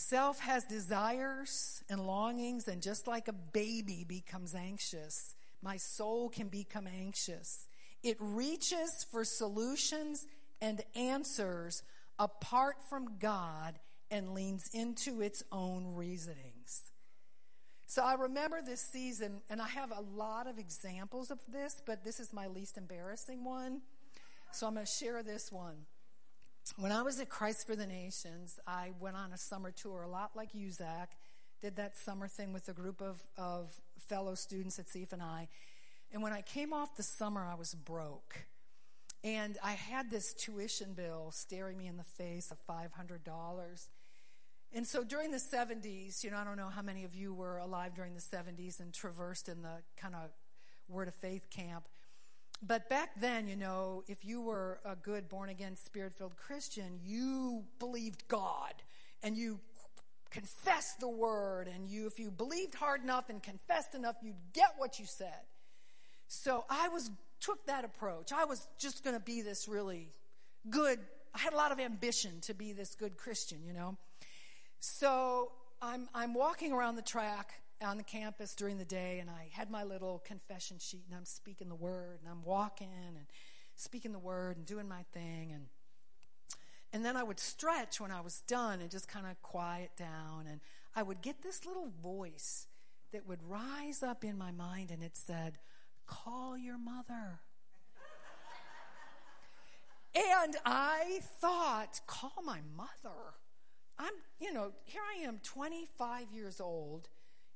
[0.00, 6.46] Self has desires and longings, and just like a baby becomes anxious, my soul can
[6.46, 7.66] become anxious.
[8.04, 10.24] It reaches for solutions
[10.62, 11.82] and answers
[12.16, 16.92] apart from God and leans into its own reasonings.
[17.86, 22.04] So I remember this season, and I have a lot of examples of this, but
[22.04, 23.80] this is my least embarrassing one.
[24.52, 25.86] So I'm going to share this one.
[26.76, 30.08] When I was at Christ for the Nations, I went on a summer tour, a
[30.08, 31.12] lot like you, Zach.
[31.60, 35.48] Did that summer thing with a group of, of fellow students at CFNI.
[36.12, 38.46] And when I came off the summer, I was broke.
[39.24, 43.88] And I had this tuition bill staring me in the face of $500.
[44.72, 47.58] And so during the 70s, you know, I don't know how many of you were
[47.58, 50.30] alive during the 70s and traversed in the kind of
[50.88, 51.88] Word of Faith camp.
[52.60, 56.98] But back then, you know, if you were a good born again, spirit filled Christian,
[57.04, 58.74] you believed God
[59.22, 59.60] and you
[60.30, 61.68] confessed the word.
[61.68, 65.46] And you, if you believed hard enough and confessed enough, you'd get what you said.
[66.26, 68.32] So I was, took that approach.
[68.32, 70.08] I was just going to be this really
[70.68, 70.98] good
[71.34, 73.96] I had a lot of ambition to be this good Christian, you know.
[74.80, 75.52] So
[75.82, 77.52] I'm, I'm walking around the track
[77.82, 81.24] on the campus during the day, and I had my little confession sheet, and I'm
[81.24, 83.26] speaking the word, and I'm walking and
[83.76, 85.66] speaking the word and doing my thing, and
[86.90, 90.46] and then I would stretch when I was done and just kind of quiet down,
[90.48, 90.60] and
[90.96, 92.66] I would get this little voice
[93.12, 95.58] that would rise up in my mind, and it said,
[96.06, 97.40] "Call your mother."
[100.14, 103.34] and I thought, "Call my mother."
[103.98, 107.08] I'm, you know, here I am, 25 years old.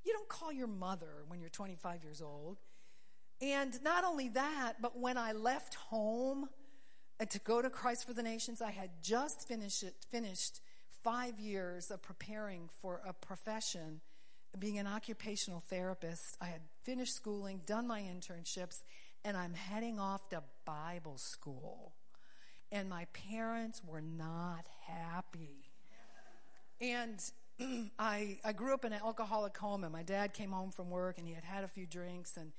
[0.05, 2.59] You don't call your mother when you're 25 years old.
[3.40, 6.48] And not only that, but when I left home
[7.20, 10.61] uh, to go to Christ for the Nations, I had just finished finished
[11.03, 14.00] five years of preparing for a profession,
[14.59, 16.36] being an occupational therapist.
[16.40, 18.82] I had finished schooling, done my internships,
[19.24, 21.94] and I'm heading off to Bible school.
[22.70, 25.72] And my parents were not happy.
[26.80, 27.20] And
[27.98, 31.18] I, I grew up in an alcoholic home, and my dad came home from work,
[31.18, 32.53] and he had had a few drinks, and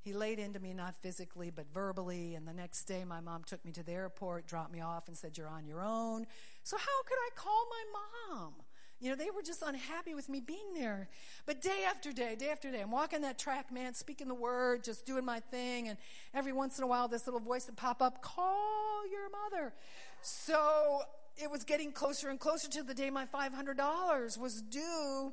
[0.00, 2.34] he laid into me, not physically, but verbally.
[2.34, 5.16] And the next day, my mom took me to the airport, dropped me off, and
[5.16, 6.26] said, You're on your own.
[6.64, 8.54] So, how could I call my mom?
[9.02, 11.08] You know, they were just unhappy with me being there.
[11.44, 14.84] But day after day, day after day, I'm walking that track, man, speaking the word,
[14.84, 15.88] just doing my thing.
[15.88, 15.98] And
[16.32, 19.72] every once in a while, this little voice would pop up, call your mother.
[20.20, 21.02] So
[21.42, 25.32] it was getting closer and closer to the day my $500 was due.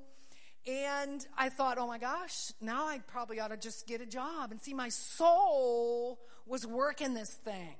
[0.67, 4.51] And I thought, oh my gosh, now I probably ought to just get a job.
[4.51, 7.75] And see, my soul was working this thing.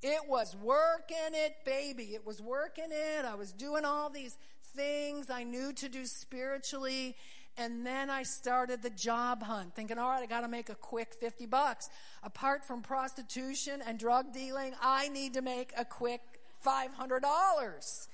[0.00, 2.14] It was working it, baby.
[2.14, 3.24] It was working it.
[3.24, 4.36] I was doing all these
[4.74, 7.16] things I knew to do spiritually.
[7.56, 10.74] And then I started the job hunt, thinking, all right, I got to make a
[10.74, 11.90] quick 50 bucks.
[12.22, 16.22] Apart from prostitution and drug dealing, I need to make a quick
[16.64, 18.08] $500.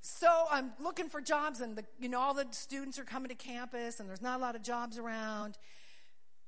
[0.00, 3.34] So I'm looking for jobs, and the, you know all the students are coming to
[3.34, 5.58] campus, and there's not a lot of jobs around.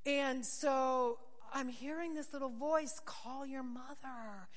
[0.05, 1.19] And so
[1.53, 4.47] I'm hearing this little voice call your mother.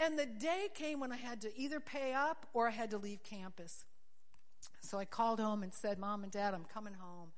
[0.00, 2.98] And the day came when I had to either pay up or I had to
[2.98, 3.84] leave campus.
[4.80, 7.30] So I called home and said, Mom and Dad, I'm coming home.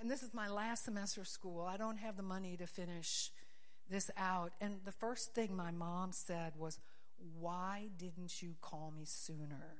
[0.00, 1.62] And this is my last semester of school.
[1.62, 3.30] I don't have the money to finish
[3.90, 4.52] this out.
[4.60, 6.78] And the first thing my mom said was,
[7.38, 9.76] why didn't you call me sooner?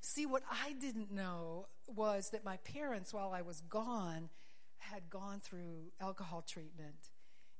[0.00, 4.30] See, what I didn't know was that my parents, while I was gone,
[4.78, 7.10] had gone through alcohol treatment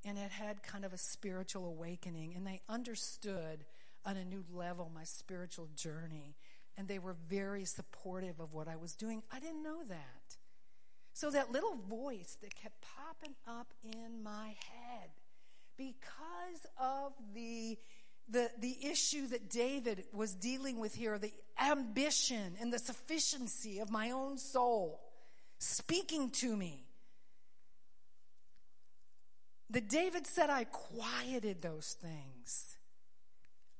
[0.04, 3.64] and had had kind of a spiritual awakening, and they understood
[4.06, 6.36] on a new level my spiritual journey,
[6.78, 9.22] and they were very supportive of what I was doing.
[9.30, 10.36] I didn't know that.
[11.12, 15.10] So that little voice that kept popping up in my head
[15.76, 17.76] because of the
[18.30, 23.90] the, the issue that David was dealing with here, the ambition and the sufficiency of
[23.90, 25.00] my own soul
[25.58, 26.84] speaking to me.
[29.70, 32.76] That David said, I quieted those things.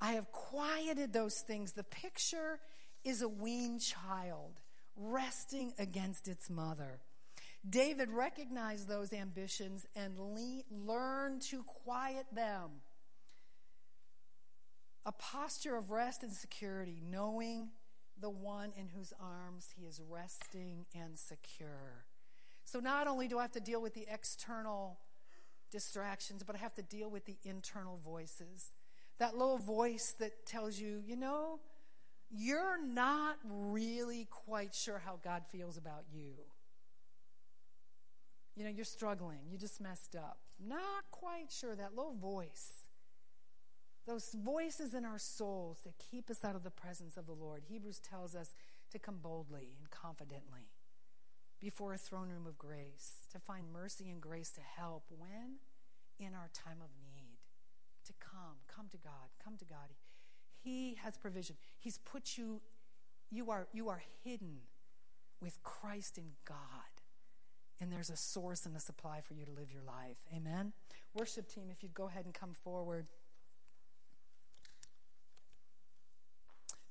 [0.01, 1.73] I have quieted those things.
[1.73, 2.61] The picture
[3.05, 4.61] is a weaned child
[4.97, 7.01] resting against its mother.
[7.69, 12.71] David recognized those ambitions and le- learned to quiet them
[15.07, 17.71] a posture of rest and security, knowing
[18.21, 22.05] the one in whose arms he is resting and secure.
[22.65, 24.99] So not only do I have to deal with the external
[25.71, 28.73] distractions, but I have to deal with the internal voices.
[29.19, 31.61] That little voice that tells you, you know,
[32.31, 36.35] you're not really quite sure how God feels about you.
[38.55, 39.41] You know, you're struggling.
[39.51, 40.39] You just messed up.
[40.65, 41.75] Not quite sure.
[41.75, 42.90] That little voice
[44.07, 47.65] those voices in our souls that keep us out of the presence of the Lord.
[47.69, 48.55] Hebrews tells us
[48.91, 50.71] to come boldly and confidently
[51.61, 55.59] before a throne room of grace, to find mercy and grace to help when?
[56.19, 57.39] In our time of need.
[58.07, 59.95] To come, come to God, come to God.
[60.59, 61.57] He has provision.
[61.79, 62.61] He's put you,
[63.31, 64.57] you are, you are hidden
[65.41, 66.57] with Christ in God.
[67.81, 70.19] And there's a source and a supply for you to live your life.
[70.35, 70.73] Amen?
[71.15, 73.07] Worship team, if you'd go ahead and come forward.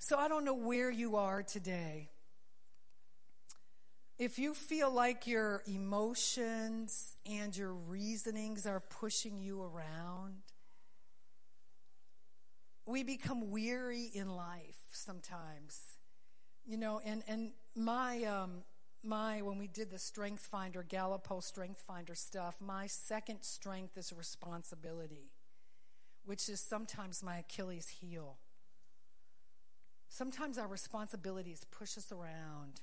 [0.01, 2.09] So I don't know where you are today.
[4.17, 10.35] If you feel like your emotions and your reasonings are pushing you around,
[12.85, 15.97] we become weary in life sometimes.
[16.65, 18.63] You know, and, and my, um,
[19.03, 24.13] my, when we did the Strength Finder, Gallup Strength Finder stuff, my second strength is
[24.13, 25.31] responsibility,
[26.23, 28.37] which is sometimes my Achilles heel
[30.09, 32.81] Sometimes our responsibilities push us around.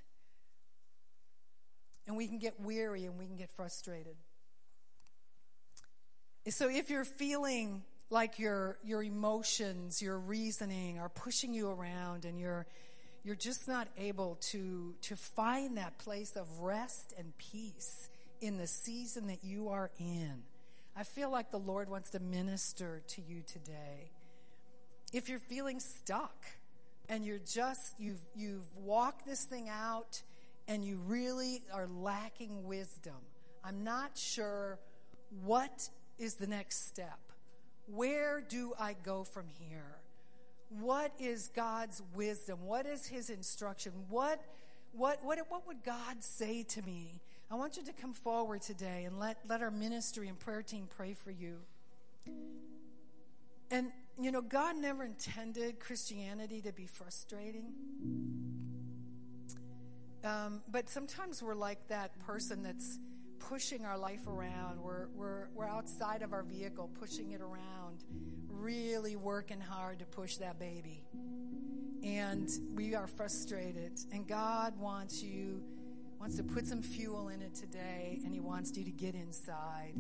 [2.07, 4.17] And we can get weary and we can get frustrated.
[6.49, 12.39] So if you're feeling like your your emotions, your reasoning are pushing you around and
[12.39, 12.67] you're
[13.25, 18.09] you're just not able to to find that place of rest and peace
[18.41, 20.43] in the season that you are in.
[20.97, 24.13] I feel like the Lord wants to minister to you today.
[25.13, 26.47] If you're feeling stuck
[27.09, 30.23] and you're just you've you've walked this thing out
[30.69, 33.15] and you really are lacking wisdom.
[33.65, 34.79] I'm not sure
[35.45, 35.89] what
[36.19, 37.19] is the next step.
[37.87, 39.99] Where do I go from here?
[40.81, 42.59] What is God's wisdom?
[42.67, 43.93] What is his instruction?
[44.09, 44.41] What
[44.93, 47.21] what what what would God say to me?
[47.51, 50.89] I want you to come forward today and let, let our ministry and prayer team
[50.97, 51.59] pray for you.
[53.71, 57.73] And, you know, God never intended Christianity to be frustrating.
[60.25, 62.99] Um, but sometimes we're like that person that's
[63.39, 64.81] pushing our life around.
[64.81, 68.05] We're, we're, we're outside of our vehicle, pushing it around,
[68.49, 71.05] really working hard to push that baby.
[72.03, 73.93] And we are frustrated.
[74.13, 75.63] And God wants you
[76.19, 79.93] wants to put some fuel in it today, and He wants you to get inside.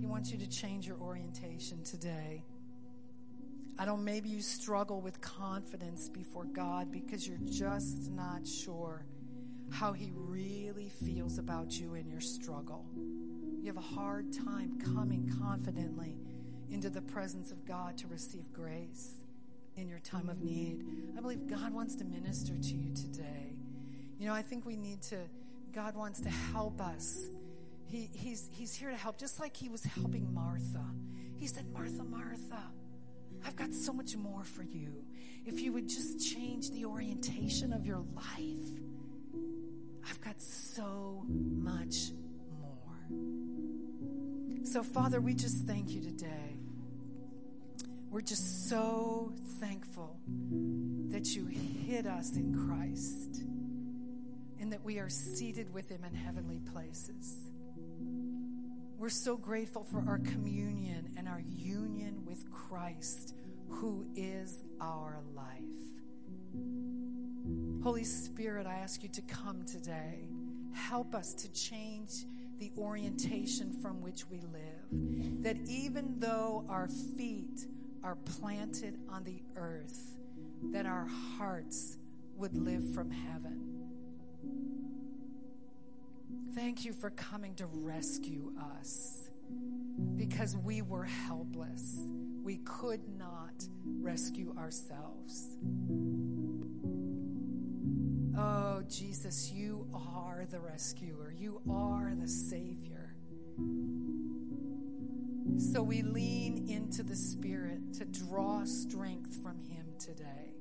[0.00, 2.44] He wants you to change your orientation today.
[3.78, 9.04] I don't, maybe you struggle with confidence before God because you're just not sure
[9.70, 12.84] how He really feels about you in your struggle.
[13.60, 16.16] You have a hard time coming confidently
[16.70, 19.14] into the presence of God to receive grace
[19.76, 20.84] in your time of need.
[21.18, 23.54] I believe God wants to minister to you today.
[24.18, 25.18] You know, I think we need to
[25.74, 27.26] God wants to help us.
[27.86, 30.84] He, he's, he's here to help, just like he was helping Martha.
[31.36, 32.62] He said, Martha, Martha,
[33.44, 35.04] I've got so much more for you.
[35.44, 38.80] If you would just change the orientation of your life,
[40.08, 42.12] I've got so much
[42.60, 43.06] more.
[44.64, 46.58] So, Father, we just thank you today.
[48.10, 50.16] We're just so thankful
[51.10, 53.42] that you hid us in Christ
[54.60, 57.50] and that we are seated with Him in heavenly places.
[58.96, 63.34] We're so grateful for our communion and our union with Christ,
[63.68, 65.46] who is our life.
[67.84, 70.26] Holy Spirit, I ask you to come today.
[70.72, 72.24] Help us to change
[72.58, 75.44] the orientation from which we live.
[75.44, 77.64] That even though our feet
[78.02, 80.16] are planted on the earth,
[80.72, 81.06] that our
[81.38, 81.96] hearts
[82.36, 83.60] would live from heaven.
[86.56, 89.30] Thank you for coming to rescue us
[90.16, 92.00] because we were helpless.
[92.44, 93.66] We could not
[94.02, 95.56] rescue ourselves.
[98.36, 101.32] Oh, Jesus, you are the rescuer.
[101.32, 103.14] You are the Savior.
[105.56, 110.52] So we lean into the Spirit to draw strength from Him today.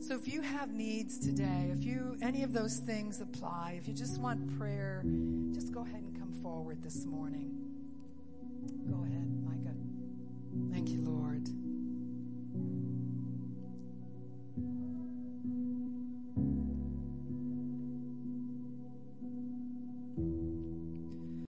[0.00, 3.94] So if you have needs today, if you any of those things apply, if you
[3.94, 5.02] just want prayer,
[5.54, 7.64] just go ahead and come forward this morning.
[10.84, 11.63] Thank you, Lord.